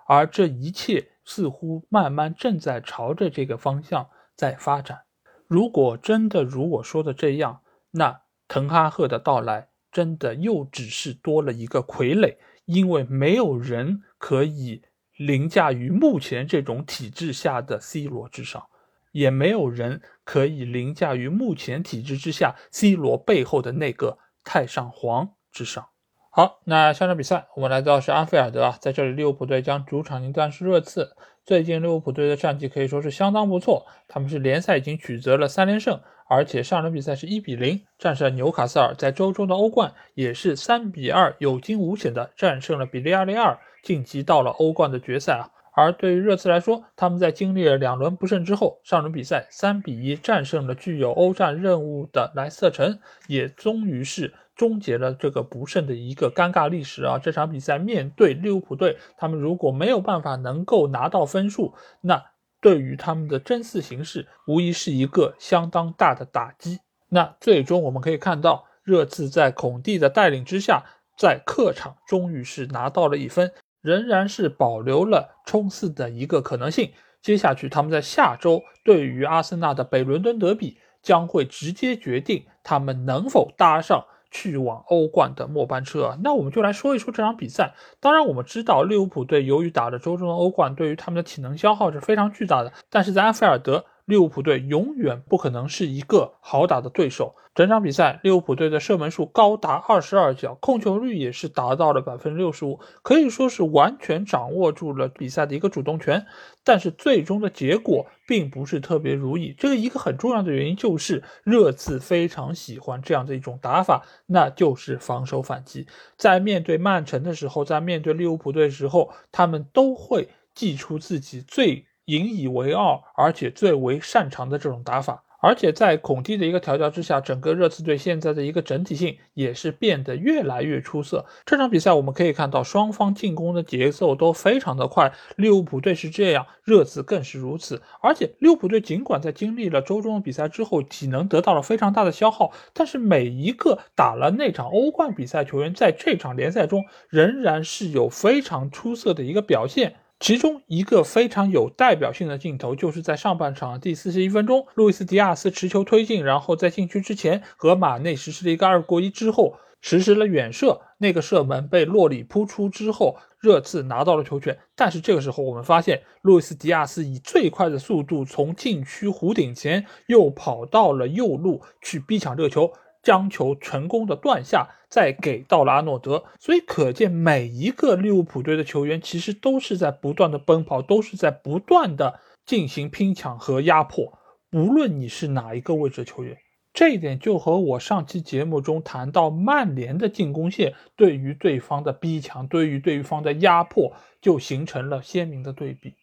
[0.06, 1.08] 而这一切。
[1.22, 5.02] 似乎慢慢正在朝着这个方向在发展。
[5.46, 7.60] 如果真的如我说的这样，
[7.92, 14.82] 那滕哈赫的到来真的又只是多了一个傀儡，因为没有人可以
[15.16, 18.66] 凌驾于目前这种体制下的 C 罗之上，
[19.12, 25.86] 也没有人可以凌驾于目前体制之下 C 罗背后的那个太上皇之上。
[26.32, 31.16] 好，那下场比赛我们来到是安菲尔德啊，在这里利物浦队将主场迎战是热刺。
[31.44, 45.50] 最近利物浦队的战绩可以说是相当不错，他们是联赛已经取得了三连胜，而且上轮比赛是一比零战胜了纽卡斯尔，在周中的欧冠也是三比二有惊无险的战胜了比利亚雷尔，晋级到了欧冠的决赛啊。
[45.80, 54.34] 而对于热刺来说，他们在经历了两轮不胜之后，上轮比赛三比一战胜了具有欧战任务的莱斯特城，也终于是。
[54.56, 57.18] 终结了这个不胜的一个尴尬历史啊！
[57.18, 62.22] 这场比赛面对利物浦队，他们如果没有办法能够拿到分数，那
[62.60, 66.80] 对于他们的争四形势无疑是一个相当大的打击。
[67.08, 70.84] 那最终我们可以看到，热刺在孔蒂的带领之下，
[71.16, 76.92] 在客场终于是拿到了一分，仍然是保留了冲刺的一个可能性。
[77.20, 84.04] 接下去他们在下周对于阿森纳的北伦敦德比，将会直接决定他们能否搭上。
[84.32, 87.74] 去往欧冠的末班车，那我们就来说一说这场比赛。
[87.98, 92.72] 当然，我们知道利物浦队由于打了周中的欧冠，对于他们的体能消耗是非常巨大的。
[92.88, 93.84] 但是在安菲尔德。
[94.10, 97.36] 利物浦队永远不可能是一个好打的对手。
[97.54, 106.26] 整场比赛，利物浦队的射门数高达二十二脚，控球率也是达到了百分之六十五，可以说是完全掌握住了比赛的一个主动权。
[106.64, 109.54] 但是最终的结果并不是特别如意。
[109.56, 115.86] 这个一个很重要的原因就是热刺非常喜欢这样的一种打法，那就是防守反击。
[116.16, 121.86] 在面对曼城的时候，在面对利物浦队的时候，他们都会祭出自己最。
[122.10, 131.24] 引以为傲，而且最为擅长的这种打法，而且在孔蒂的一个调教之下，整个热刺队现在的一个整体性也是变得越来越出色。
[131.46, 135.12] 这场比赛我们可以看到，双方进攻的节奏都非常的快。
[135.36, 137.80] 利物浦队是这样，热刺更是如此。
[138.02, 149.94] 而且利物浦队尽管在经历了周中的比赛之后，体能得到了非常大的消耗，但是每一个打了那场欧冠比赛球员，在这场联赛中仍然是有非常出色的一个表现。
[150.20, 164.58] 其中一个非常有代表性的镜头，就是在上半场第四十一分钟，路易斯·迪亚斯持球推进，然后在禁区之前和马内实施了一个二过一之后，实施了远射，那个射门被洛里扑出之后，热刺拿到了球权。
[164.76, 172.70] 但是这个时候，我们发现路易斯·迪亚斯以最快的速度从禁区弧顶前又跑到了右路去逼抢这个球。
[173.02, 184.18] 将球成功的断下，再给到了阿诺德，所以可见每一个利物浦队的球员其实都是在不断的奔跑，都是在不断的进行拼抢和压迫。
[184.52, 186.36] 无论你是哪一个位置的球员，
[186.72, 195.94] 这一点就和我上期节目中谈到曼联的进攻线对于对方的逼抢，对于对方的压迫，就形成了鲜明的对比。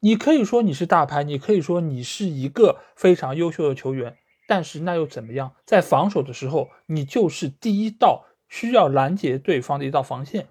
[0.00, 4.16] 你可以说你是大牌，你可以说你是一个非常优秀的球员。
[4.48, 5.54] 但是那又怎么样？
[5.66, 10.48] 在防守的时候，你就是第一道需要拦截对方的一道防线。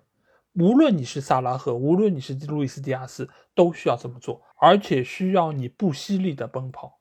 [0.54, 7.00] 无论你是萨拉赫，无论你是路易斯·迪亚斯，都需要这么做，而且需要你不犀利的奔跑。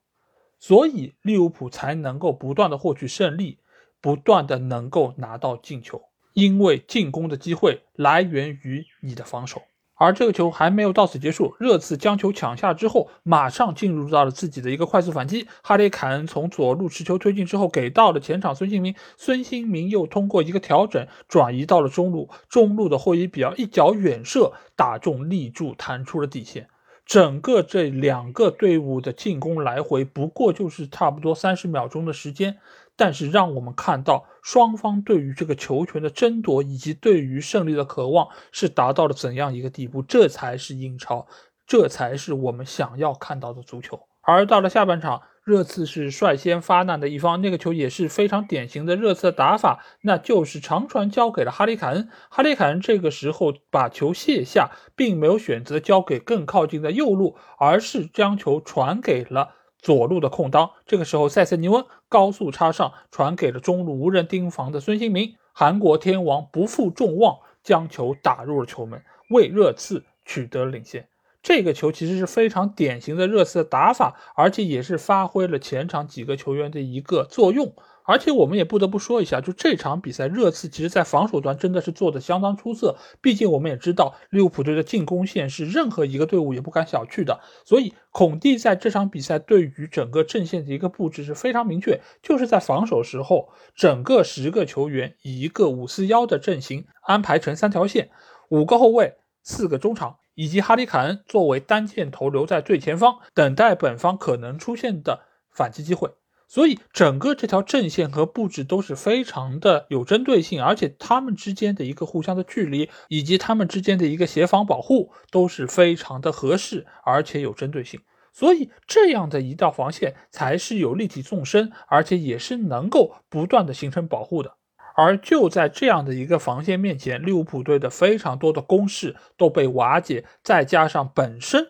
[0.58, 3.60] 所以利物浦才能够不断的获取胜利，
[4.00, 9.60] 不断的能够拿到进球，因为进攻的机会来源于你的防守。
[9.98, 15.48] 而这个球还没有到此结束，热刺将球抢下之后，马上进入到了自己的一个快速反击。
[15.62, 26.68] 哈里凯恩从左路持球推进之后，给到了前场孙兴民，孙兴民又通过一个调整转移到了中路，中路的霍伊比尔一脚远射打中立柱，弹出了底线。
[27.06, 32.58] 整个这两个队伍的进攻来回不过就是差不多三十秒钟的时间。
[32.98, 40.02] 但是让我们看到双方对于这个球权的争夺以及对于胜利的渴望是达到了怎样一个地步？
[40.02, 41.26] 这才是英超，
[41.66, 43.98] 这才是我们想要看到的足球。
[44.22, 52.08] 而到了下半场，热刺是率先发难的一方，那个球也是非常典型的热刺的打法，那就是长传交给了哈里凯恩。
[52.30, 59.54] 哈里凯恩这个时候把球卸下，并没有选择交给更靠近的右路，而是将球传给了。
[59.86, 65.36] 左路的空当，这个时候塞塞尼翁高速插上，传给了中路无人盯防的孙兴民。
[65.52, 71.06] 韩国天王不负众望，将球打入了球门，为热刺取得了领先。
[71.40, 77.72] 这个球其实是非常典型的热刺的打法，而且也是发挥了前场几个球员的一个作用。
[78.06, 82.96] 而且我们也不得不说一下，就这场比赛，热刺其实在防守端真的是做的相当出色。
[83.20, 87.40] 毕竟我们也知道，利物浦队的进攻线是任何一个队伍也不敢小觑的。
[87.64, 98.10] 所以孔蒂在这场比赛对于整个阵线的一个布置是非常明确，就是在防守时候，整个十个球员以一个五四幺的阵型安排成三条线，
[98.50, 106.10] 五个后卫，四个中场，以及哈里凯恩作为单箭头留在最前方，等待本方可能出现的反击机会。
[106.48, 118.00] 所以整个这条阵线和布置都是非常的有针对性，而且他们之间的一个互相的距离，以及他们之间的一个协防保护都是非常的合适，而且有针对性。
[118.32, 124.56] 所以这样的一道防线才是有立体纵深，而且也是能够不断的形成保护的。
[124.94, 131.66] 而就在这样的一个防线面前，利物浦队的非常多的攻势都被瓦解，再加上本身。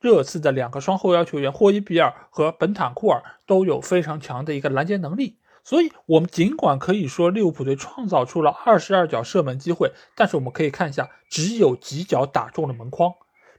[0.00, 13.12] 热刺的两个双后腰球员霍伊比尔和本坦库尔都有非常强的一个拦截能力，所以我们尽管可以说利物浦队创造出了二十二脚射门机会，但是我们可以看一下，只有几脚打中了门框，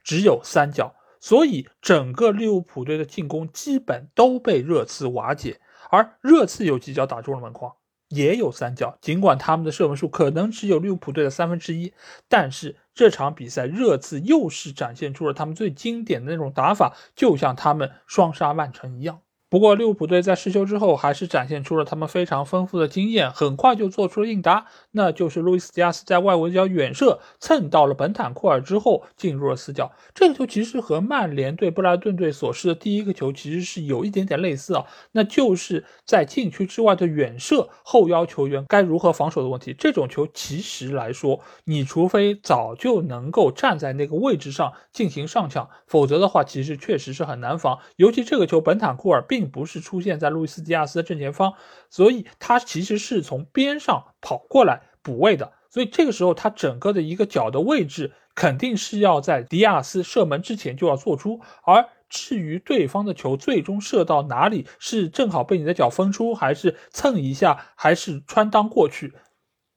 [0.04, 5.60] 只有三脚，所以整个利物浦队的进攻基本都被热刺瓦解，
[5.90, 7.74] 而热刺有几脚打中了门框。
[8.10, 11.93] 也有三角，尽管他们的射门数可能只有利物浦队的三分之一，
[12.28, 19.22] 但是这场比赛热刺又是展现出了他们最经典的那种打法，就像他们双杀曼城一样。
[19.50, 29.91] 不过利物浦队在失球之后，还是展现出了他们非常丰富的经验，很快就做出了应答，那就是路易斯·迪亚斯在外围角远射蹭到了本坦库尔之后进入了死角。
[30.14, 39.76] 这个球其实和曼联对布莱顿队所示的第一个球其实是有一点点类似啊，那就是在禁区之外的远射，后腰球员该如何防守的问题。
[39.76, 47.80] 这种球其实来说，你除非早就能够站在那个位置上进行上抢，否则的话，其实确实是很难防。
[47.95, 49.39] 尤其这个球，本坦库尔并。
[49.40, 51.54] 并不是出现在路易斯·迪亚斯的正前方，
[51.90, 55.54] 所以他其实是从边上跑过来补位的。
[55.70, 61.40] 所以这个时候，他整个的一个脚的位置肯定是要在迪亚斯射门之前就要做出。
[61.64, 69.14] 而至于对方的球最终射到哪里，是正好被你的脚封出，还是蹭一下，还是穿裆过去，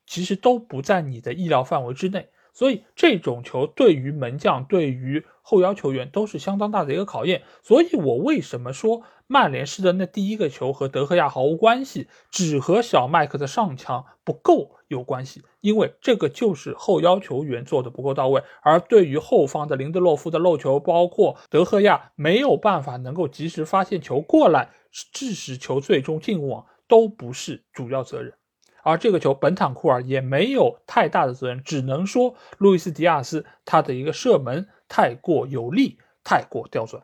[0.08, 2.30] 其实都不在你的意料范围之内。
[2.52, 7.42] 所以这种球对于门将、对于后腰球员都是相当大的一个考验。
[7.62, 15.42] 所以我为什么说曼联式的那第一个球和德赫亚毫无关系，只和小麦克的上抢不够有关系？
[15.60, 28.34] 因为这个就是后腰球员做的不够到位，而对于后方的林德洛夫的漏球，包括德赫亚没有办法能够及时发现球过来，致使球最终进网，都不是主要责任。
[28.82, 37.02] 而这个球，本坦库尔也没有太大的责任，只能说路易斯·迪亚斯他的一个射门太过有力，太过刁钻。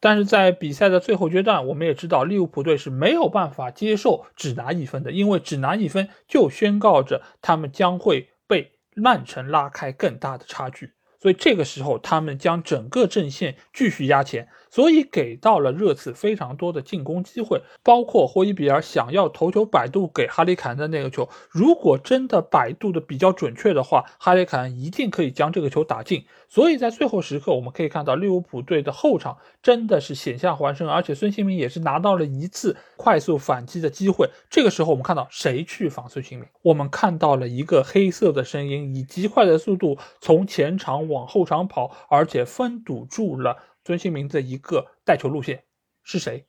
[0.00, 10.92] 但是在比赛的最后阶段，我们也知道利物浦队是没有办法接受只拿一分的，因为只拿一分就宣告着他们将会被曼城拉开更大的差距。
[11.20, 14.48] 所以这个时候，他们将整个阵线继续压前。
[14.70, 26.24] 所以给到了热刺非常多的进攻机会，包括霍伊比尔想要头球摆渡给哈里凯恩的那个球，如果真的摆渡的比较准确的话，哈里凯恩一定可以将这个球打进。
[26.48, 34.30] 所以在最后时刻，我们可以看到利物浦队的后场真的是险象环生，而且孙兴民也是拿到了一次快速反击的机会。
[34.48, 36.48] 这个时候，我们看到谁去防孙兴民？
[36.62, 43.56] 我们看到了一个黑色的身影以极快的速度从前场往后场跑，而且封堵住了。
[43.88, 45.64] 孙兴民的一个带球路线
[46.02, 46.44] 是谁？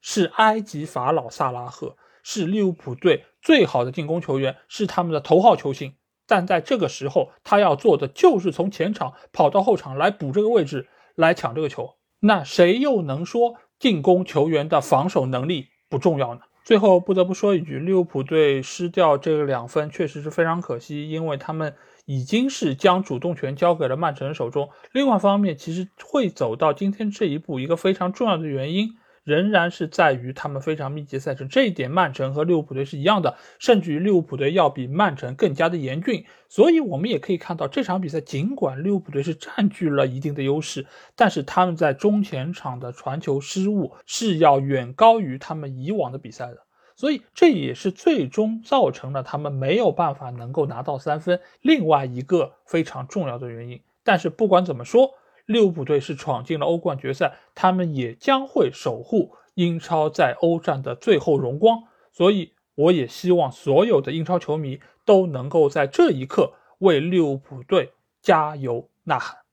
[0.00, 5.94] 是埃及法老萨拉赫，是利物浦队最好的进攻球员，是他们的头号球星
[6.26, 11.94] 但在这个时候，他要做的就是从前场跑到后场来补这个位置，来抢这个球。
[12.18, 16.40] 那谁又能说进攻球员的防守能力不重要呢？
[16.64, 24.70] 最后不得不说一句，利物浦队失掉这个两分确实是非常可惜，因为他们已经是将主动权交给了曼城手中。
[24.92, 28.96] 另外方面，其实会走到今天这一步，一个非常重要的原因。
[29.24, 36.26] 仍然是在于他们非常密集赛程，这一点曼城和利物浦队是一样的，甚至于利物浦队要比曼城更加的严峻。
[36.50, 40.86] 所以，我们也可以看到这场比赛，尽管利物浦队是占据了一定的优势，
[41.16, 46.63] 但是他们在中前场的传球失误是要远高于他们以往的比赛的。
[46.94, 53.80] 所以，这也是最终造成了他们没有办法能够拿到三分另外一个非常重要的原因。
[54.02, 55.14] 但是，不管怎么说。
[55.46, 61.82] 利物浦队是闯进了欧冠决赛，他们也将会守护英超在欧战的最后荣光。
[62.12, 67.92] 所以，我也希望所有的英超球迷都能够在这一刻为利物浦队
[68.22, 69.43] 加油呐喊。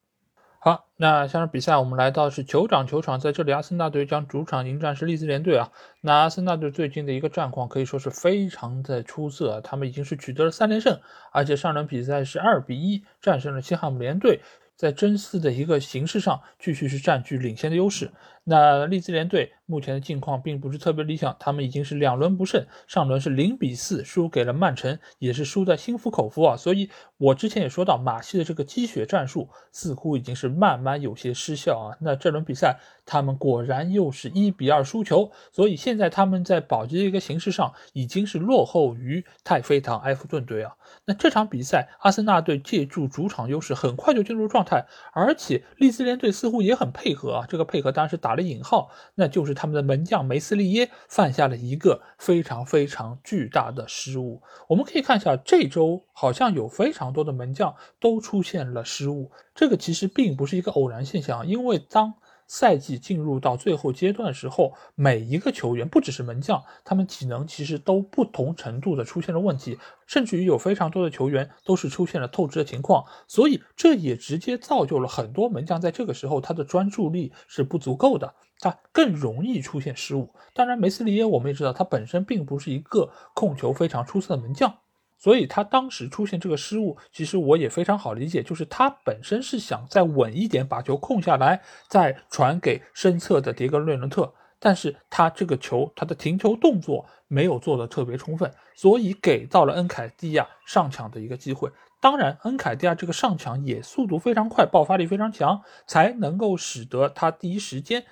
[0.64, 5.72] 好，那下场比赛我们来到是酋长球场，在这里，阿森纳队将主场迎战是利兹联队啊。
[6.02, 11.02] 那阿森纳队最近的一个战况可以说是非常的出色，他们已经是取得了三连胜，
[11.32, 14.40] 而且上轮比赛是二比一战胜了西汉姆联队。
[14.76, 18.12] 在争四的一个形式上，继续是占据领先的优势。
[18.44, 26.58] 那利兹联队目前的境况并不是特别理想，他们已经是两轮不胜，上轮是零比四输给了曼城，也是输的心服口服啊。
[26.58, 31.98] 所以我之前也说到，马西的这个积雪战术似乎已经是慢慢有些失效啊。
[32.02, 40.74] 那这轮比赛他们果然又是一比二输球，所以现在他们在保级的一个形势上已经是落后于太妃糖埃弗顿队啊。
[41.06, 47.46] 那这场比赛，阿森纳队借助主场优势很快就进入状态，而且利兹联队似乎也很配合啊。
[47.48, 48.31] 这个配合当然是打。
[48.32, 54.42] 打了引号，那就是他们的门将梅斯利耶犯下了一个非常非常巨大的失误。
[54.70, 62.14] 我们可以看一下，这周好像有非常多的门将都出现了失误，这个其实并不是一个偶然现象，因为当。
[62.54, 80.36] 赛季进入到最后阶段时候，每一个球员不只是门将，他们体能其实都不同程度的出现了问题，甚至于有非常多的球员都是出现了透支的情况，所以这也直接造就了很多门将在这个时候他的专注力是不足够的，他更容易出现失误。
[80.54, 84.76] 当然，梅斯利耶我们也知道，他本身并不是一个控球非常出色的门将。
[85.22, 101.70] 所以他当时出现这个失误，其实我也非常好理解，就是他本身是想再稳一点，把球控下来，再传给身侧的迭戈·瑞伦特，但是他这个球，他的停球动作没有做的特别充分，所以给到了恩凯蒂亚上抢的一个机会。
[102.00, 108.04] 当然，恩凯蒂亚这个上抢也速度非常快，爆发力非常强，才能够使得他第一时间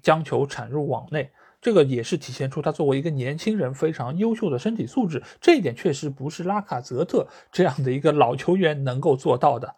[0.00, 1.32] 将球铲入网内。
[1.62, 9.76] 这个也是体现出他作为一个年轻人非常优秀的身体素质，这一点确实不是拉卡泽特 这样的一个老球员能够做到的。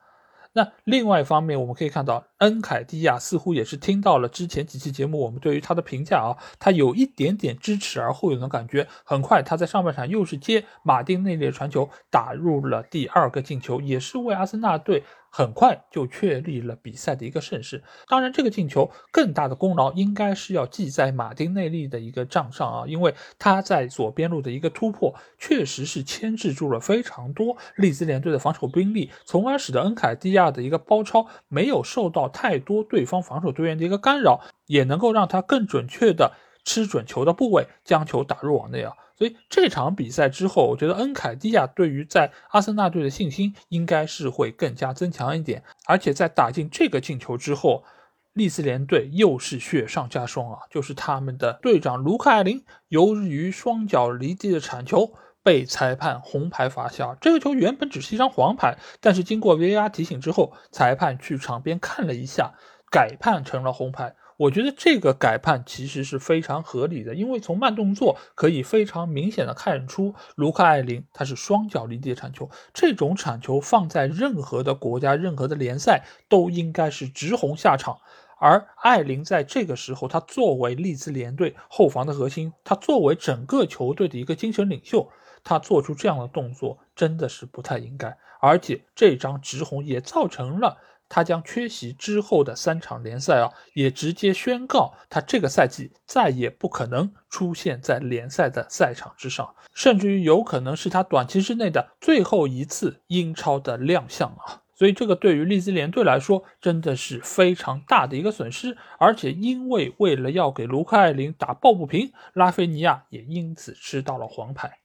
[0.57, 8.87] 那另外一方面，我们可以看到，恩凯蒂亚似乎也是听到了之前几期节目我们对于他的评价啊，他有一点点知耻而后勇的感觉。
[9.05, 15.03] 很快，他在上半场又是接马丁内利的传球，打入了第二个进球，也是为阿森纳队。
[15.37, 17.83] 很快就确立了比赛的一个盛世。
[18.07, 36.31] 当然，这个进球更大的功劳应该是要记在马丁内利的一个账上啊，因为他在左边路的一个突破，确实是牵制住了非常多利兹联队的防守兵力，从而使得恩凯蒂亚的一个包抄没有受到太多对方防守队员的一个干扰，也能够让他更准确的
[36.65, 38.93] 吃准球的部位，将球打入网内啊。
[39.17, 45.63] 所以这场比赛之后，我觉得恩凯蒂亚对于在阿森纳队的信心应该是会更加增强一点。
[45.87, 47.85] 而且在打进这个进球之后，
[48.33, 50.59] 利兹联队又是雪上加霜啊！
[50.69, 57.17] 就是他们的队长卢克·艾林由于双脚离地的铲球被裁判红牌罚下。
[57.21, 62.55] 这个球原本只是一张黄牌，但是经过 VAR 提醒之后，裁判去场边看了一下，
[62.91, 64.17] 改判成了红牌。
[64.37, 77.99] 我觉得这个改判其实是非常合理的，因为从慢动作可以非常明显的看出，卢克艾林他是双脚离地铲球，这种铲球放在任何的国家、任何的联赛都应该是直红下场。
[78.37, 85.09] 而艾林在这个时候，他作为利兹联队后防的核心，他作为整个球队的一个精神领袖，
[85.45, 90.77] 他做出这样的动作真的是不太应该，而且这张直红也造成了。
[91.09, 104.63] 他将缺席之后的三场联赛啊，也直接宣告他这个赛季再也不可能出现在联赛的赛场之上，甚至于有可能是他短期之内的最后一次英超的亮相啊！
[104.77, 114.79] 所以这个对于利兹联队来说真的是非常大的一个损失，而且因为为了要给卢克艾林打抱不平，拉菲尼亚也因此吃到了黄牌。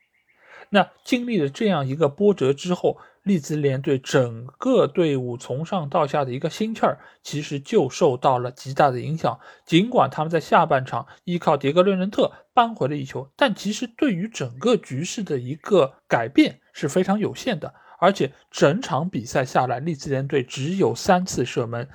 [0.69, 9.39] 那经历了这样一个波折之后，利兹联队整个队伍从上到下的一个心气儿，其实就受到了极大的影响。
[9.65, 17.73] 尽管他们在下半场依靠迭戈·略伦特扳回了一球，但其实对于整个局势的一个改变是非常有限的。
[18.01, 21.87] 而且整场比赛下来，利兹联队只有三次射门。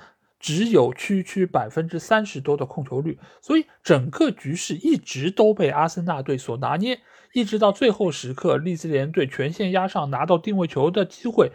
[0.45, 6.99] 只有区区百分之三十多的控球率，所以整个局势一直都被阿森纳队所拿捏，
[7.33, 11.51] 一直到最后时刻，利兹联队全线压上，拿到定位球的机会，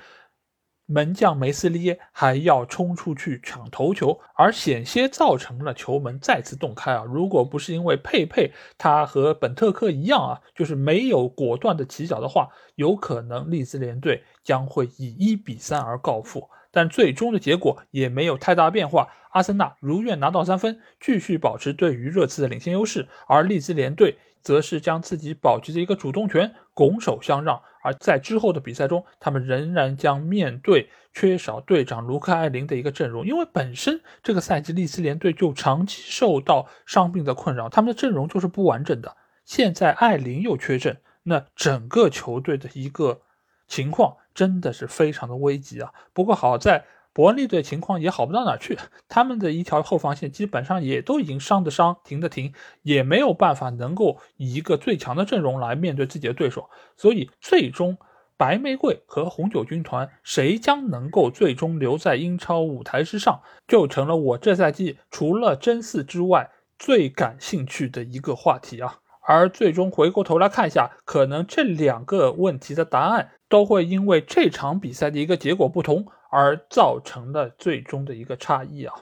[0.87, 7.05] 门将梅斯利耶还要冲出去抢头球，而险些造成了球门再次洞开啊！
[7.05, 16.51] 如果不是因为佩佩他和本特克一样啊，就是没有果断的起脚的话，有可能利兹联队将会以一比三而告负。
[16.73, 27.61] 但最终的结果也没有太大变化，阿森纳如愿拿到三分，继续保持对于热刺的领先优势，而利兹联队则是将自己保持的一个主动权拱手相让。
[27.83, 39.17] 而在之后的比赛中，他们仍然将面对缺少队长卢克·艾林的一个阵容，因为本身这个赛季利兹联队就长期受到伤病的困扰，他们的阵容就是不完整的。
[39.47, 43.23] 现在艾林又缺阵，那整个球队的一个
[43.67, 44.17] 情况。
[44.35, 45.93] 真的是非常的危急啊！
[46.13, 48.79] 不过好在伯恩利队情况也好不到哪去，
[49.09, 56.71] 他们的一条后防线基本上也都已经伤的伤，停的停，也没有办法能够以一个最强的阵容来面对自己的对手。
[56.97, 57.99] 所以最终
[58.37, 68.99] 白玫瑰和红酒军团谁将能够最终留在英超舞台之上，就成了我这赛季除了真四之外最感兴趣的一个话题啊！
[69.27, 73.33] 而最终回过头来看一下，可能这两个问题的答案。
[73.51, 78.95] 都会因为这场比赛的一个结果不同而造成了最终的一个差异啊！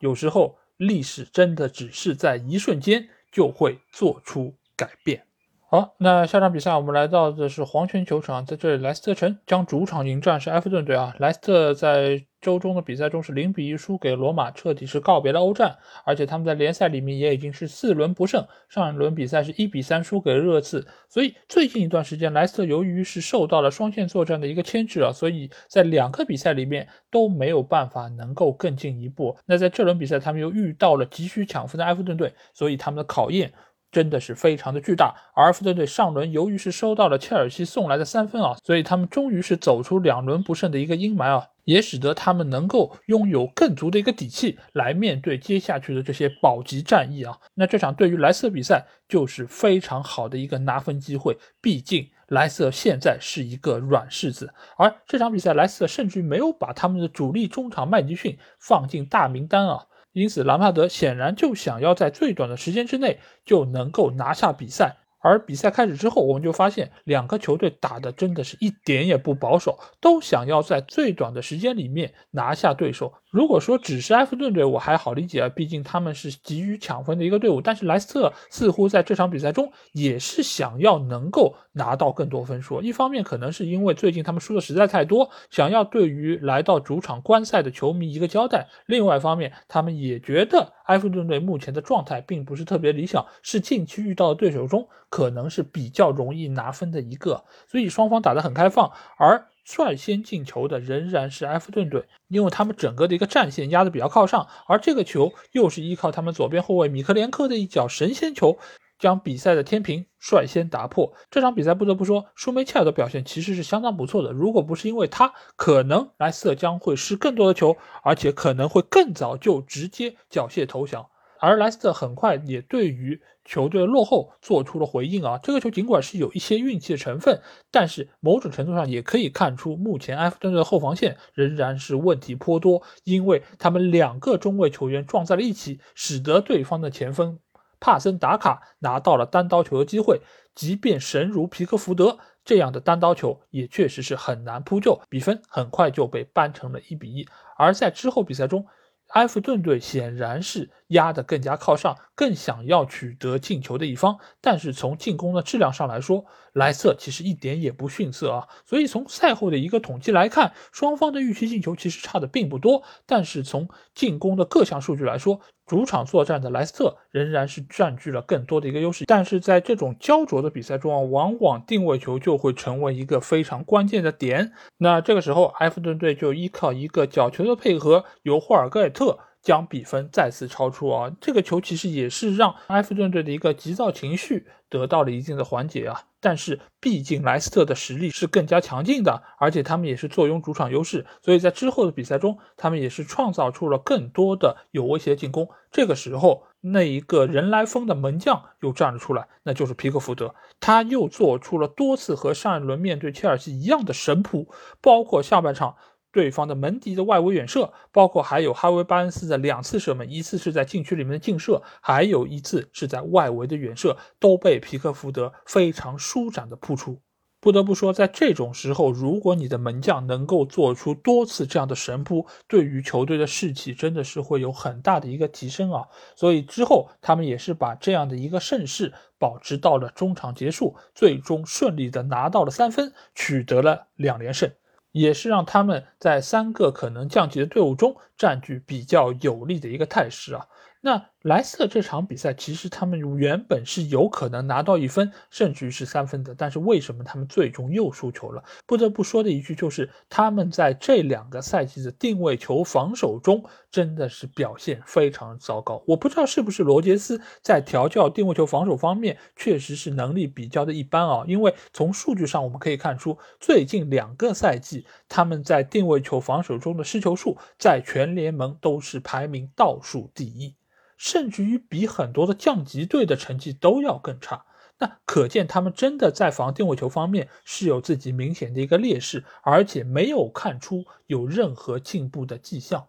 [0.00, 5.24] 有时候历史真的只是在一瞬间就会做出改变。
[5.68, 11.14] 好，那下场比赛我们来到的是黄泉球场，在这里莱斯特城将主场迎战是埃弗顿队啊。
[11.18, 29.34] 莱斯特在周中的比赛中是零比一输给罗马，彻底是告别了欧战，而且他们在联赛里面也已经是四轮不胜，上一轮比赛是一比三输给热刺，所以最近一段时间莱斯特由于是受到了双线作战的一个牵制啊，所以在两个比赛里面都没有办法能够更进一步。
[29.46, 33.50] 那在这轮比赛他们又遇到了急需抢分的埃弗顿队，所以他们的考验。
[33.94, 47.38] 真的是非常的巨大，而埃弗顿队上轮由于是收到了切尔西送来的三分啊，所以他们终于是走出两轮不胜的一个阴霾啊，也使得他们能够拥有更足的一个底气来面对接下去的这些保级战役啊。
[47.54, 59.86] 那这场对于莱斯特比赛就是非常好的一个拿分机会，毕竟莱斯特现在是一个软柿子，而这场比赛莱斯特甚至没有把他们的主力中场麦迪逊放进大名单啊。
[60.14, 64.96] 因此，兰帕德显然就想要在最短的时间之内就能够拿下比赛。
[65.18, 73.14] 而比赛开始之后，我们就发现两个球队打的真的是一点也不保守，都想要在最短的时间里面拿下对手。
[73.34, 77.60] 如果说只是埃弗顿队，我还好理解啊，毕竟他们是急于抢分的一个队伍。
[77.60, 82.80] 但是莱斯特似乎在这场比赛中也是想要能够拿到更多分数。
[82.80, 94.86] 一方面可能是因为最近他们输的实在太多，想要对于来到主场观赛的球迷一个交代；另外一方面，他们也觉得埃弗顿队目前的状态并不是特别理想，是近期遇到的对手中。
[95.10, 108.58] 可能是比较容易拿分的一个，所以双方打得很开放，而率先进球的仍然是埃弗顿队，因为他们整个的一个战线压得比较靠上，而这个球又是依靠他们左边后卫米克连科的一脚神仙球，
[108.98, 111.14] 将比赛的天平率先打破。
[111.30, 121.08] 这场比赛不得不说，舒梅切尔的表现其实是相当不错的，如果不是因为他，可能莱斯特将会失更多的球，而且可能会更早就直接缴械投降。
[121.44, 137.38] 而莱斯特很快也对于球队的落后做出了回应啊，这个球尽管是有一些运气的成分，但是某种程度上也可以看出，目前埃弗顿队的后防线仍然是问题颇多，因为他们两个中卫球员撞在了一起，使得对方的前锋
[137.78, 140.22] 帕森达卡拿到了单刀球的机会，
[140.54, 147.28] 即便神如皮克福德这样的单刀球也确实是很难扑救，比分很快就被扳成了一比一，
[147.58, 148.64] 而在之后比赛中。
[149.08, 154.18] 埃弗顿队显然是压得更加靠上，更想要取得进球的一方。
[154.40, 158.48] 但是从进攻的质量上来说，莱瑟其实一点也不逊色啊。
[158.66, 162.82] 所以从赛后的一个统计来看，双方的预期进球其实差的并不多。
[163.06, 174.52] 但是从进攻的各项数据来说，主场作战的莱斯特仍然是占据了更多的一个优势，但是在这种焦灼的比赛中啊，往往定位球就会成为一个非常关键的点。
[174.76, 181.12] 那这个时候，埃弗顿队就依靠一个角球的配合，由霍尔格尔特将比分再次超出啊！
[181.20, 186.04] 这个球其实也是让埃弗顿队的一个急躁情绪得到了一定的缓解啊。
[186.18, 195.50] 但是毕竟莱斯特的实力是更加强劲的，而且他们也是坐拥主场优势，所以在之后的比赛中，他们也是创造出了更多的有威胁进攻。
[195.70, 204.48] 这个时候，那一个人来疯的门将又站了出来，那就是皮克福德，他又做出了多次和上一轮面对切尔西一样的神扑，
[204.80, 205.76] 包括下半场。
[206.14, 217.00] 对方的门迪的外围远射，包括还有哈维巴恩斯的两次射门，一次是在禁区里面的劲射，还有一次是在外围的远射，都被皮克福德非常舒展的扑出。
[217.40, 225.82] 不得不说，在这种时候，如果你的门将能够做出多次这样的神扑，对于球队的士气真的是会有很大的一个提升啊。
[226.14, 234.50] 所以之后他们也是把这样的一个盛世保持到了中场结束，最终顺利的拿到了三分，取得了两连胜。
[234.94, 240.46] 也是让他们在三个可能降级的队伍中占据比较有利的一个态势啊。
[240.80, 248.44] 那莱斯特这场比赛，其实他们原本是有可能拿到一分，甚至于是三分的，但是为什么他们最终又输球了？
[248.66, 255.82] 不得不说的一句就是，他们在这两个赛季的定位球防守中真的是表现非常糟糕。
[255.86, 270.54] 我不知道是不是罗杰斯在调教定位球防守方面确实是能力比较的一般啊，因为从数据上我们可以看出，最近两个赛季他们在定位球防守中的失球数在全联盟都是排名倒数第一。
[270.96, 274.44] 甚至于比很多的降级队的成绩都要更差，
[274.78, 282.88] 那可见他们真的在防定位球方面是有自己明显的一个劣势，而且没有看出有任何进步的迹象。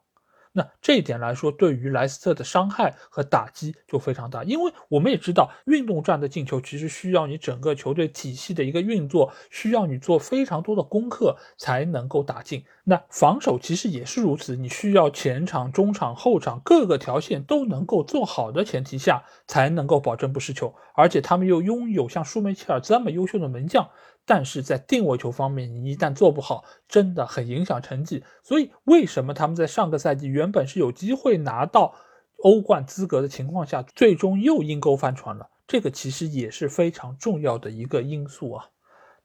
[0.58, 12.64] 那这一点来说，对于莱斯特的伤害和打击就非常大，因为我们也知道，运动战的进球其实需要你整个球队体系的一个运作，需要你做非常多的功课才能够打进。
[12.86, 20.74] 那防守其实也是如此，你需要前场、中场、后场各个条线都能够做好的前提下，才能够保证不失球。
[20.94, 23.90] 而且他们又拥有像舒梅切尔这么优秀的门将。
[24.26, 28.24] 但是在定位球方面，你一旦做不好，真的很影响成绩。
[28.44, 31.94] 所以，为什么他们在上个赛季原本是有机会拿到
[32.38, 35.50] 欧冠资格的情况下，最终又阴沟翻船了？
[35.68, 38.66] 这个其实也是非常重要的一个因素啊。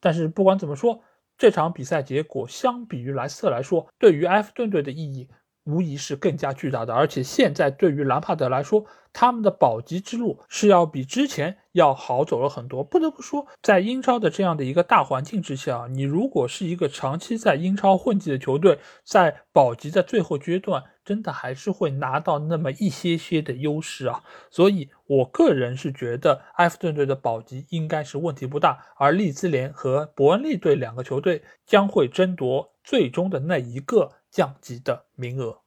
[0.01, 1.03] 但是不管怎么说，
[1.39, 5.29] 这场比赛结果相比于莱斯特来说，对于埃弗顿队的意义。
[5.65, 12.83] 无疑是更加巨大的，而且现在对于兰帕德来说，他们的保级之路是要比之前要好走了很多。
[12.83, 24.23] 不得不说，在英超的这样的一个大环境之下，你如果是一个长期在英超混迹的球队，在保级的最后阶段，真的还是会拿到那么一些些的优势啊。
[24.51, 34.13] 所以，我个人是觉得埃弗顿队的保级应该是问题不大，而利兹联和伯恩利队两个球队将会争夺最终的那一个。
[34.31, 35.63] 降级的名额。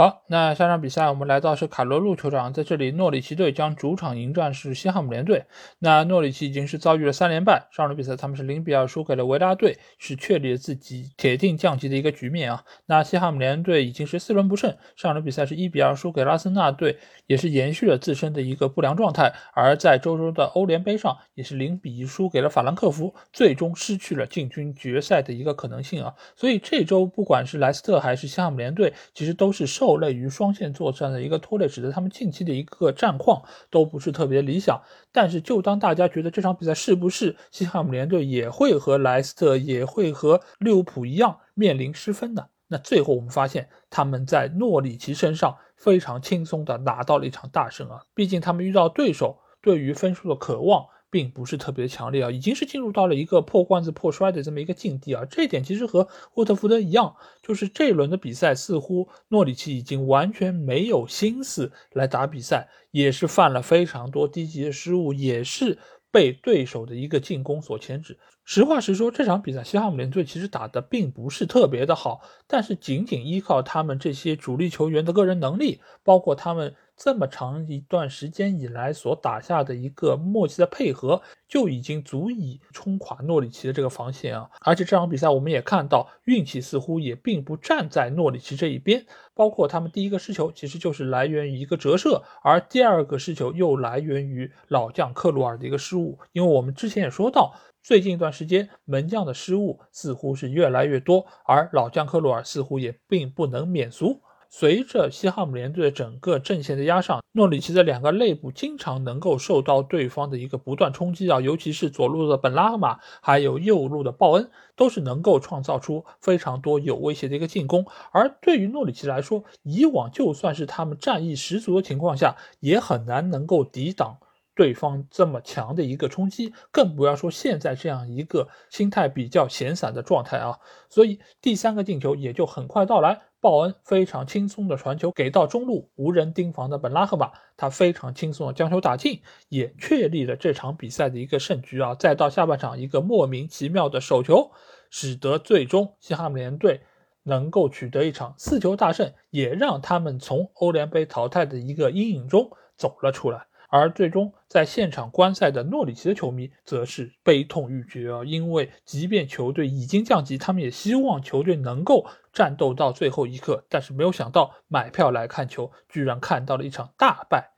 [0.00, 5.44] 好，那下场比赛我们来到是卡罗路球场，在这里诺里奇队将主场迎战是西汉姆联队。
[5.78, 12.64] 那诺里奇已经是遭遇了三连败，上轮比赛他们是零比二输给了维拉队，是确立了自己铁定降级的一个局面啊。
[12.86, 19.30] 那西汉姆联队已经是四轮不胜，上轮比赛是一比二输给拉森纳队，也是延续了自身的一个不良状态。
[19.52, 26.14] 而在周周的欧联杯上，也是零比一输给了法兰克福，最终失去了进军决赛的一个可能性啊。
[26.36, 29.89] 所以这周不管是莱斯特还是西汉姆联队，其实都是受。
[29.90, 34.80] 后累于双线作战的一个拖累，使得他们近期的一个战况都不是特别理想。
[35.10, 42.46] 但是，就当大家觉得这场比赛是不是西汉姆联队也会和莱斯特、也会和利物浦一样面临失分呢？
[42.68, 48.04] 那最后我们发现，他们在诺里奇身上非常轻松的拿到了一场大胜啊！
[48.14, 50.86] 毕竟他们遇到对手对于分数的渴望。
[51.10, 55.24] 并不是特别强烈啊，已经是进入到了一个破罐子破摔的这么一个境地啊。
[55.24, 65.78] 这一点其实和沃特福德一样，就是这一轮的比赛似乎诺里奇已经完全没有心思来打比赛，也是犯了非常多低级的失误，也是
[66.10, 68.18] 被对手的一个进攻所牵制。
[68.52, 76.74] 实话实说，这场比赛西汉姆联队其实打的并不是特别的好，但是仅仅依靠他们这些主力球员的个人能力，包括他们。
[77.02, 84.50] 这么长一段时间以来所打下的一个默契的配合，就已经足以冲垮诺里奇的这个防线啊！
[84.60, 89.06] 而且这场比赛我们也看到，运气似乎也并不站在诺里奇这一边。
[89.32, 96.18] 包括他们第一个失球，其实就是来源于一个折射，而第二个失球又来源于老将克鲁尔的一个失误。
[96.32, 104.20] 因为我们之前也说到，最近一段时间门将的失误似乎是越来越多，而老将克鲁尔似乎也并不能免俗。
[104.52, 117.86] 随着西汉姆联队的整个阵线的压上，诺里奇的两个内部经常能够受到对方的一个不断冲击啊，尤其是左路的本拉赫马，还有右路的鲍恩，都是能够创造出非常多有威胁的一个进攻。
[118.10, 124.18] 而对于诺里奇来说，以往就算是他们战意十足的情况下，也很难能够抵挡。
[124.54, 130.58] 对方这么强的一个冲击，更不要说现在这样一个心态比较闲散的状态啊！
[130.88, 133.22] 所以第三个进球也就很快到来。
[133.42, 141.94] 鲍恩非常轻松的传球给到中路无人盯防的本拉赫马，他非常轻松的将球打进，也确立了这场比赛的一个胜局啊！
[141.94, 144.50] 再到下半场一个莫名其妙的手球，
[144.90, 146.82] 使得最终西汉姆联队
[147.22, 153.46] 能够取得一场四球大胜，也让他们从欧联杯淘汰的一个阴影中走了出来。
[153.70, 158.24] 而最终在现场观赛的诺里奇的球迷则是悲痛欲绝啊！
[158.24, 163.64] 因为即便球队已经降级，他们也希望球队能够战斗到最后一刻。
[163.68, 167.52] 但是没有想到买票来看球，居然看到了一场大败，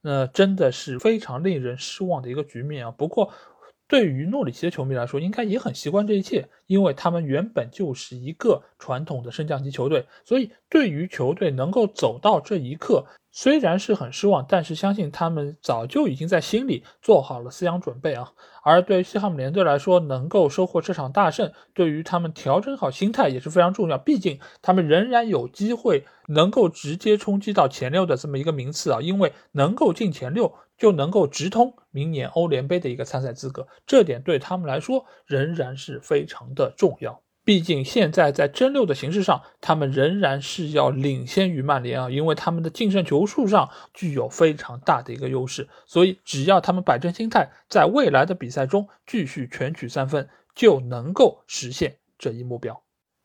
[0.00, 2.90] 那真的是非常令人失望的一个局面啊！
[2.90, 3.30] 不过，
[3.86, 13.04] 对于诺里奇的球迷来说，应该也很习惯这一切，因为他们原本就是一个传统的升降级球队，所以对于球队能够走到这一刻。
[13.32, 18.32] 虽然是很失望，但是相信他们早就已经在心里做好了思想准备啊。
[18.62, 23.96] 而对于西汉姆联队来说，能够收获这场大胜，对于他们调整好心态也是非常重要。
[23.96, 37.22] 毕竟他们仍然有机会能够直接冲击到前六的这么一个名次啊，因为能够进前六，就能够直通明年欧联杯的一个参赛资格，这点对他们来说仍然是非常的重要。
[37.44, 52.82] 毕竟现在在争六的形式上，他们仍然是要领先于曼联啊，因为他们的净胜球数上具有非常大的一个优势，所以只要他们摆正心态，在未来的比赛中继续全取三分，就能够实现这一目标。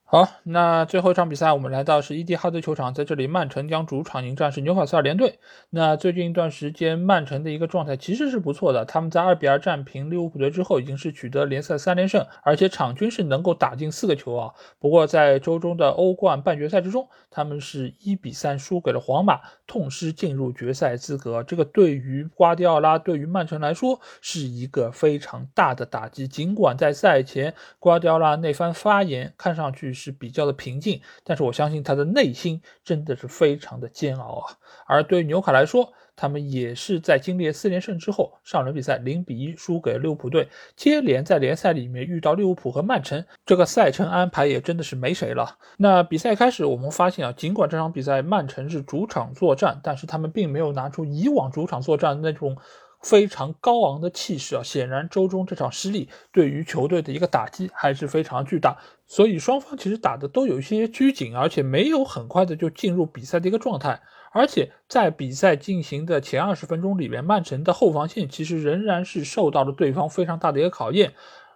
[0.08, 5.40] 好，那最后一场比赛，我们来到是伊蒂哈德球场，在这里，曼城将主场迎战是纽卡斯尔联队。
[5.72, 14.54] 那最近一段时间，曼城的一个状态其实是不错的，他们在二比二战平利物浦队之后，已经是取得联赛三连胜，而且场均是能够打进四个球啊。
[14.80, 21.42] 不过在周中的欧冠半决赛之中，他们是一比三输给了皇马，痛失进入决赛资格。
[21.42, 26.28] 这个对于瓜迪奥拉，对于曼城来说，是一个非常大的打击。
[26.28, 34.54] 尽管在赛前瓜迪奥拉那番发言看上去，是比较的平静，但是我相信他的内心真的是非常的煎熬啊。
[34.86, 45.58] 而对于纽卡来说，他们也是在经历四连胜之后，上轮比赛零比一输给利物浦队，接连在联赛里面遇到利物浦和曼城，这个赛程安排也真的是没谁了。
[45.78, 52.58] 那比赛开始，我们发现啊，尽管这场比赛曼城是主场作战，但是他们并没有拿出以往主场作战那种。
[53.06, 54.64] 非常高昂的气势啊！
[54.64, 58.76] 显然周中这场失利对于球队的一个打击还是非常巨大，
[59.06, 64.02] 所以双方其实打的都有一些拘谨，而且没有很快的就进入比赛的一个状态。
[64.32, 71.14] 而且在比赛进行的前二十分钟里面，曼城的后防线其实仍然是受到了对方非常大的一个考验。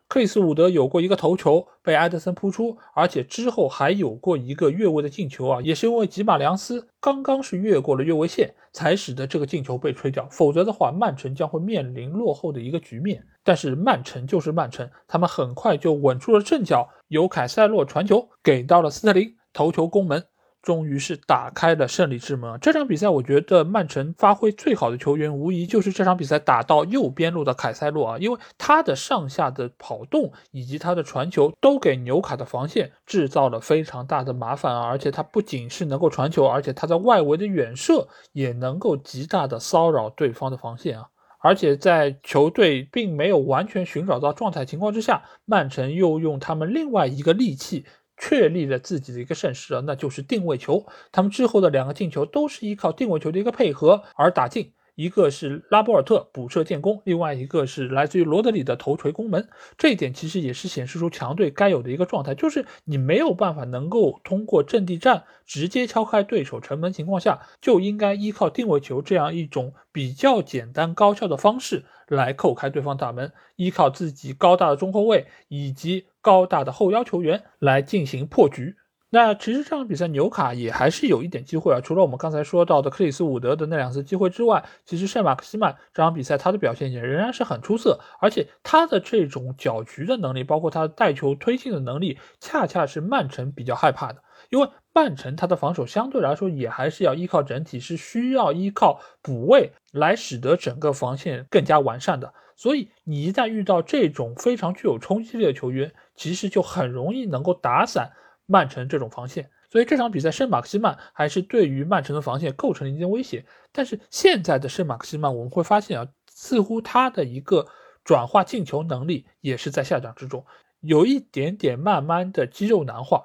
[0.10, 10.28] 克里斯伍德有过一个头球被埃德森扑出，而且之后还有过一个越位的进球啊，也是因为吉马良斯刚刚是越过了越位线，才使得这个进球被吹掉。
[10.32, 13.24] 否则的话，曼城将会面临落后的一个局面。
[13.44, 20.26] 但是曼城就是曼城，他们很快就稳住了阵脚，由凯塞洛传球给到了斯特林，头球攻门。
[20.62, 22.58] 终于是打开了胜利之门。
[22.60, 34.86] 这场比赛，我觉得曼城发挥最好的球员，无疑就是这场比赛打到右边路的凯塞洛啊，因为他的上下的跑动以及他的传球，都给纽卡的防线制造了非常大的麻烦啊。
[34.86, 41.06] 而且他不仅是能够传球，而且他在外围的远射也能够极大的骚扰对方的防线啊。
[41.42, 47.86] 而且在球队并没有完全寻找到状态情况之下，曼城又用他们另外一个利器。
[48.20, 50.86] 确立了自己的一个盛世啊，那就是定位球。
[51.12, 54.74] 他们之后的两个进球都是依靠定位球的一个配合而打进。
[55.00, 59.48] 一个是拉波尔特补射建功，另外一个是来自于罗德里的头锤攻门。
[59.78, 78.76] 这一点其实也是显示出强队该有的一个状态，就是你没有办法能够通过阵地战直接敲开对手城门情况下，就应该依靠定位球这样一种比较简单高效的方式来扣开对方大门，依靠自己高大的中后卫以及高大的后腰球员来进行破局。
[79.12, 108.12] 那其实这场比赛纽卡也还是有一点机会啊，除了我们刚才说到的克里斯伍德的那两次机会之外，其实圣马克西曼这场比赛他的表现也仍然是很出色，而且他的这种搅局的能力，包括他带球推进的能力，恰恰是曼城比较害怕的，因为曼城他的防守相对来说也还是要依靠整体，是需要依靠补位来使得整个防线更加完善的，所以你一旦遇到这种非常具有冲击力的球员，其实就很容易能够打散。
[108.52, 113.46] 曼城这种防线，所以这场比赛圣马克西曼还是对于曼城的防线构成了一定威胁。
[113.72, 117.68] 但是现在的圣马克西曼，我们会发现啊，似乎他的一个
[118.04, 120.44] 转化进球能力也是在下降之中，
[120.80, 123.22] 有一点点慢慢的肌肉男化，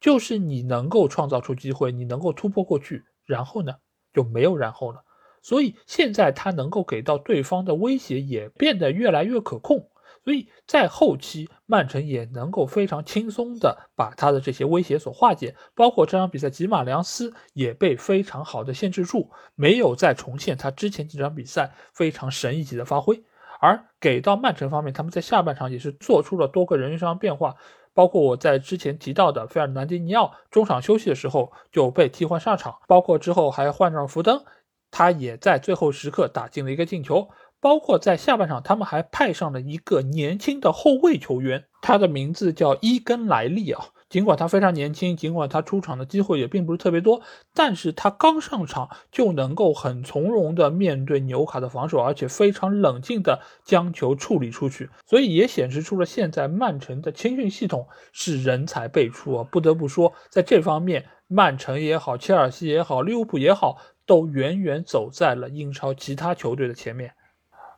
[0.00, 3.74] 就是你能够创造出机会，你能够突破过去，然后呢
[4.14, 5.04] 就没有然后了。
[5.42, 9.90] 所以现在他能够给到对方的威胁也变得越来越可控。
[10.24, 23.24] 所以在后期，曼城也能够非常轻松的把他的这些威胁所化解，包括这场比赛，吉马良斯也被非常好的限制住，没有再重现他之前几场比赛非常神一级的发挥。
[23.60, 27.54] 而给到曼城方面，他们在下半场也是做出了多个人员上的变化，
[27.94, 34.44] 包括我在之前提到的费尔南迪尼奥中场休息的时候就被替换上场，包括之后还换上福登，
[34.90, 37.28] 他也在最后时刻打进了一个进球。
[37.62, 43.86] 包括在下半场，他们还派上了一个年轻的后卫球员，他的名字叫伊根莱利啊。
[44.08, 47.22] 尽管他非常年轻，尽管他出场的机会也并不是特别多，
[47.54, 59.44] 但是他刚上场就能够很从容的面对纽卡的防守，而且非常冷静的将球处理出去，所以也显示出了现在曼城的青训系统是人才辈出啊。
[59.44, 67.14] 不得不说，在这方面，曼城也好，切尔西也好，利物浦也好，都远远走在了英超其他球队的前面。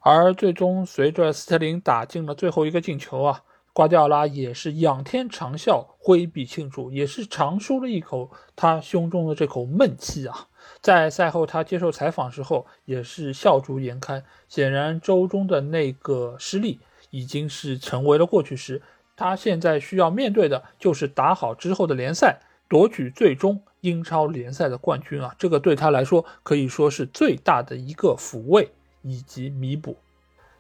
[0.07, 3.43] 而最终，随着斯特林打进了最后一个进球啊，
[3.73, 10.49] 瓜迪奥拉也是仰天长啸，挥臂庆祝，也是长舒了一口他胸中的这口闷气啊。
[10.83, 14.23] 在赛后他接受采访时候，也是笑逐颜开。
[14.47, 18.83] 显然，周中的那个失利已经是成为了过去时，
[19.17, 25.35] 他现在需要面对的就是打好之后的联赛，夺取最终英超联赛的冠军啊！
[25.39, 28.69] 这个对他来说可以说是最大的一个抚慰。
[29.05, 29.97] 以及弥补。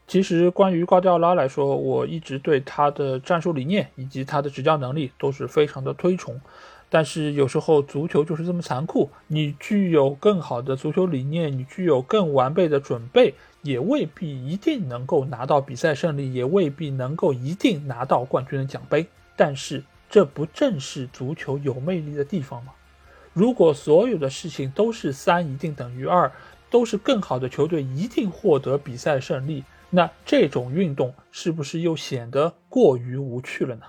[0.06, 6.38] 其实，关于瓜迪奥拉来说，我一直对他的战术理念以及他的执教能力都是非常的推崇。
[6.90, 19.06] 但是，有时候足球就是这么残酷，你具有更好的足球理念，你具有更完备的准备，也未必一定能够拿到比赛胜利，也未必能够一定拿到冠军的奖杯。
[19.34, 22.74] 但是，这不正是足球有魅力的地方吗？
[23.32, 26.30] 如果所有的事情都是三一定等于二。
[26.74, 33.82] 都是更好的球队一定获得比赛胜利，那这种运动是不是又显得过于无趣了呢？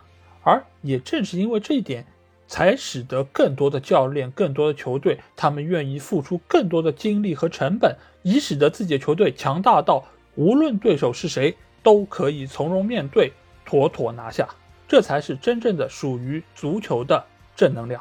[0.44, 2.06] 而也正是因为这一点，
[2.48, 10.06] 才使得更多的教练、更多的球队，他们愿意付出更多的精力和成本，以使得自己的球队强大到
[10.36, 13.34] 无论对手是谁都可以从容面对，
[13.66, 14.48] 妥妥拿下。
[14.88, 17.26] 这才是真正的属于足球的
[17.56, 18.00] 正能量。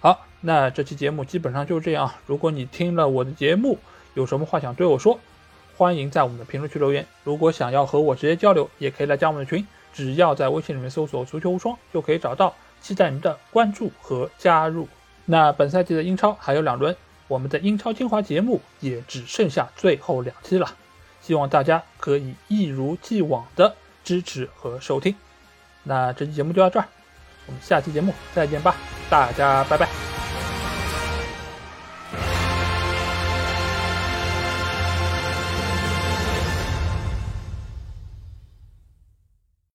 [0.00, 2.10] 好，那这期节目基本上就这样。
[2.26, 3.78] 如果你听了我的节目，
[4.14, 5.18] 有什么话想对我说？
[5.76, 7.06] 欢迎在我们的评论区留言。
[7.22, 12.54] 如果想要和我直接交流，也可以来加我们的群，只要在微信里面搜索“足球无双”就可以找到。
[12.80, 14.88] 期待您的关注和加入。
[15.24, 16.96] 那本赛季的英超还有两轮，
[17.26, 20.74] 我们的英超精华节目也只剩下最后两期了，
[21.20, 25.14] 希望大家可以一如既往的支持和收听。
[25.82, 26.86] 那这期节目就到这儿，
[27.46, 28.76] 我们下期节目再见吧，
[29.10, 30.17] 大家拜拜。